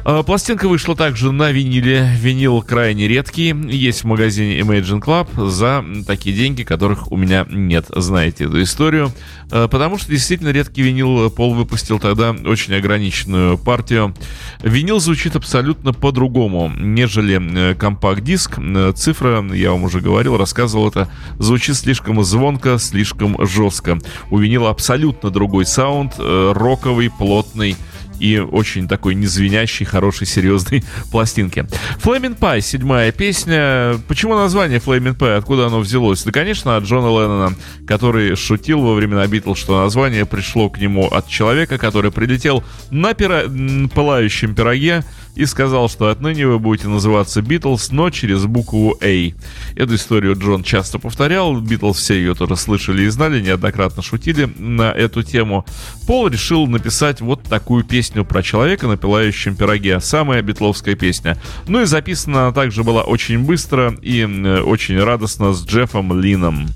А, 0.09 0.23
пластинка 0.23 0.69
вышла 0.69 0.95
также 0.95 1.33
на 1.33 1.51
виниле. 1.51 2.09
Винил 2.17 2.61
крайне 2.61 3.09
редкий. 3.09 3.53
Есть 3.69 4.03
в 4.03 4.07
магазине 4.07 4.57
Imagine 4.61 5.01
Club 5.01 5.49
за 5.49 5.83
такие 6.07 6.33
деньги, 6.33 6.63
которых 6.63 7.11
у 7.11 7.17
меня 7.17 7.45
нет. 7.49 7.87
Знаете 7.93 8.45
эту 8.45 8.63
историю. 8.63 9.11
А, 9.51 9.67
потому 9.67 9.97
что 9.97 10.09
действительно 10.09 10.47
редкий 10.53 10.81
винил 10.81 11.29
Пол 11.29 11.53
выпустил 11.53 11.99
тогда 11.99 12.31
очень 12.31 12.73
ограниченную 12.73 13.57
партию. 13.57 14.15
Винил 14.63 15.01
звучит 15.01 15.35
абсолютно 15.35 15.91
по-другому, 15.91 16.71
нежели 16.73 17.71
э, 17.71 17.75
компакт-диск. 17.75 18.59
Э, 18.59 18.93
цифра, 18.95 19.43
я 19.53 19.71
вам 19.71 19.83
уже 19.83 19.99
говорил, 19.99 20.37
рассказывал 20.37 20.87
это, 20.87 21.11
звучит 21.37 21.75
слишком 21.75 22.23
звонко, 22.23 22.77
слишком 22.77 23.45
жестко. 23.45 23.99
У 24.31 24.37
винила 24.37 24.69
абсолютно 24.69 25.31
другой 25.31 25.65
саунд, 25.65 26.13
э, 26.17 26.53
роковый, 26.55 27.09
плотный, 27.09 27.75
и 28.19 28.39
очень 28.39 28.87
такой 28.87 29.15
незвенящий, 29.15 29.85
хороший, 29.85 30.27
серьезной 30.27 30.83
пластинки. 31.11 31.65
Flaming 32.03 32.37
Pie, 32.37 32.61
седьмая 32.61 33.11
песня. 33.11 33.99
Почему 34.07 34.35
название 34.35 34.79
Flaming 34.79 35.17
Pie? 35.17 35.37
Откуда 35.37 35.67
оно 35.67 35.79
взялось? 35.79 36.23
Да, 36.23 36.31
конечно, 36.31 36.77
от 36.77 36.83
Джона 36.83 37.07
Леннона, 37.07 37.55
который 37.87 38.35
шутил 38.35 38.81
во 38.81 38.93
времена 38.93 39.25
Битлз, 39.27 39.57
что 39.57 39.81
название 39.81 40.25
пришло 40.25 40.69
к 40.69 40.79
нему 40.79 41.07
от 41.07 41.27
человека, 41.27 41.77
который 41.77 42.11
прилетел 42.11 42.63
на 42.91 43.13
пира... 43.13 43.43
пылающем 43.93 44.55
пироге 44.55 45.03
и 45.37 45.45
сказал, 45.45 45.87
что 45.87 46.09
отныне 46.09 46.47
вы 46.47 46.57
будете 46.57 46.87
называться 46.87 47.41
Битлз, 47.41 47.91
но 47.91 48.09
через 48.09 48.45
букву 48.45 48.97
A. 49.01 49.31
Эту 49.75 49.95
историю 49.95 50.35
Джон 50.35 50.63
часто 50.63 50.97
повторял, 50.97 51.59
Битлз 51.61 51.97
все 51.97 52.15
ее 52.15 52.33
тоже 52.33 52.55
слышали 52.55 53.03
и 53.03 53.07
знали, 53.09 53.39
неоднократно 53.39 54.01
шутили 54.01 54.49
на 54.57 54.91
эту 54.91 55.21
тему. 55.21 55.65
Пол 56.07 56.27
решил 56.27 56.65
написать 56.65 57.21
вот 57.21 57.43
такую 57.43 57.83
песню 57.83 58.25
про 58.25 58.41
человека 58.41 58.87
на 58.87 58.97
пилающем 58.97 59.55
пироге, 59.55 59.99
самая 59.99 60.41
битловская 60.41 60.95
песня. 60.95 61.37
Ну 61.67 61.81
и 61.81 61.85
записана 61.85 62.47
она 62.47 62.51
также 62.51 62.83
была 62.83 63.03
очень 63.03 63.39
быстро 63.39 63.95
и 64.01 64.23
очень 64.23 64.99
радостно 64.99 65.53
с 65.53 65.65
Джеффом 65.65 66.19
Лином. 66.19 66.67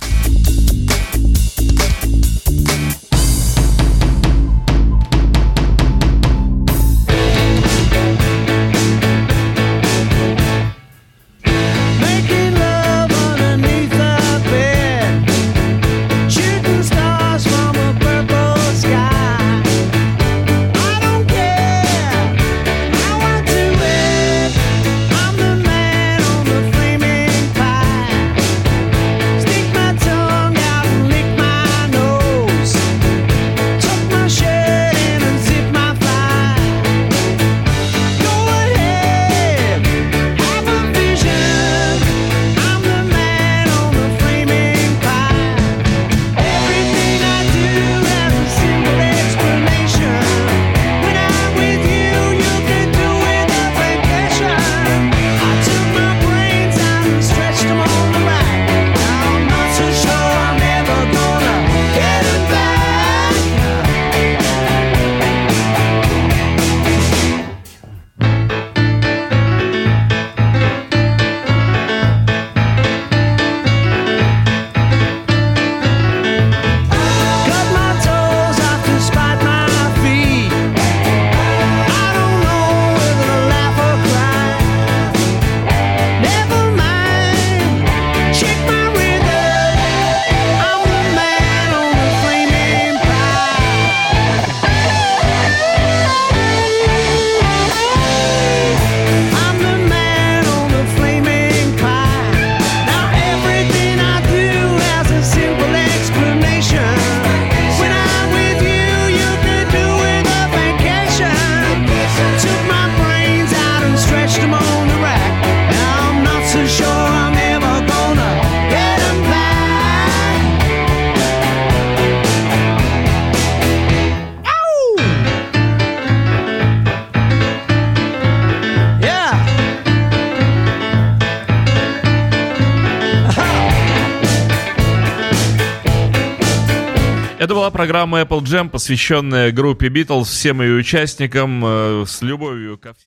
Программа 137.82 138.22
Apple 138.22 138.42
Jam, 138.42 138.70
посвященная 138.70 139.52
группе 139.52 139.88
Beatles, 139.88 140.26
всем 140.26 140.62
ее 140.62 140.76
участникам, 140.76 141.64
э, 141.66 142.06
с 142.06 142.22
любовью 142.22 142.78
ко 142.78 142.94
всем. 142.94 143.00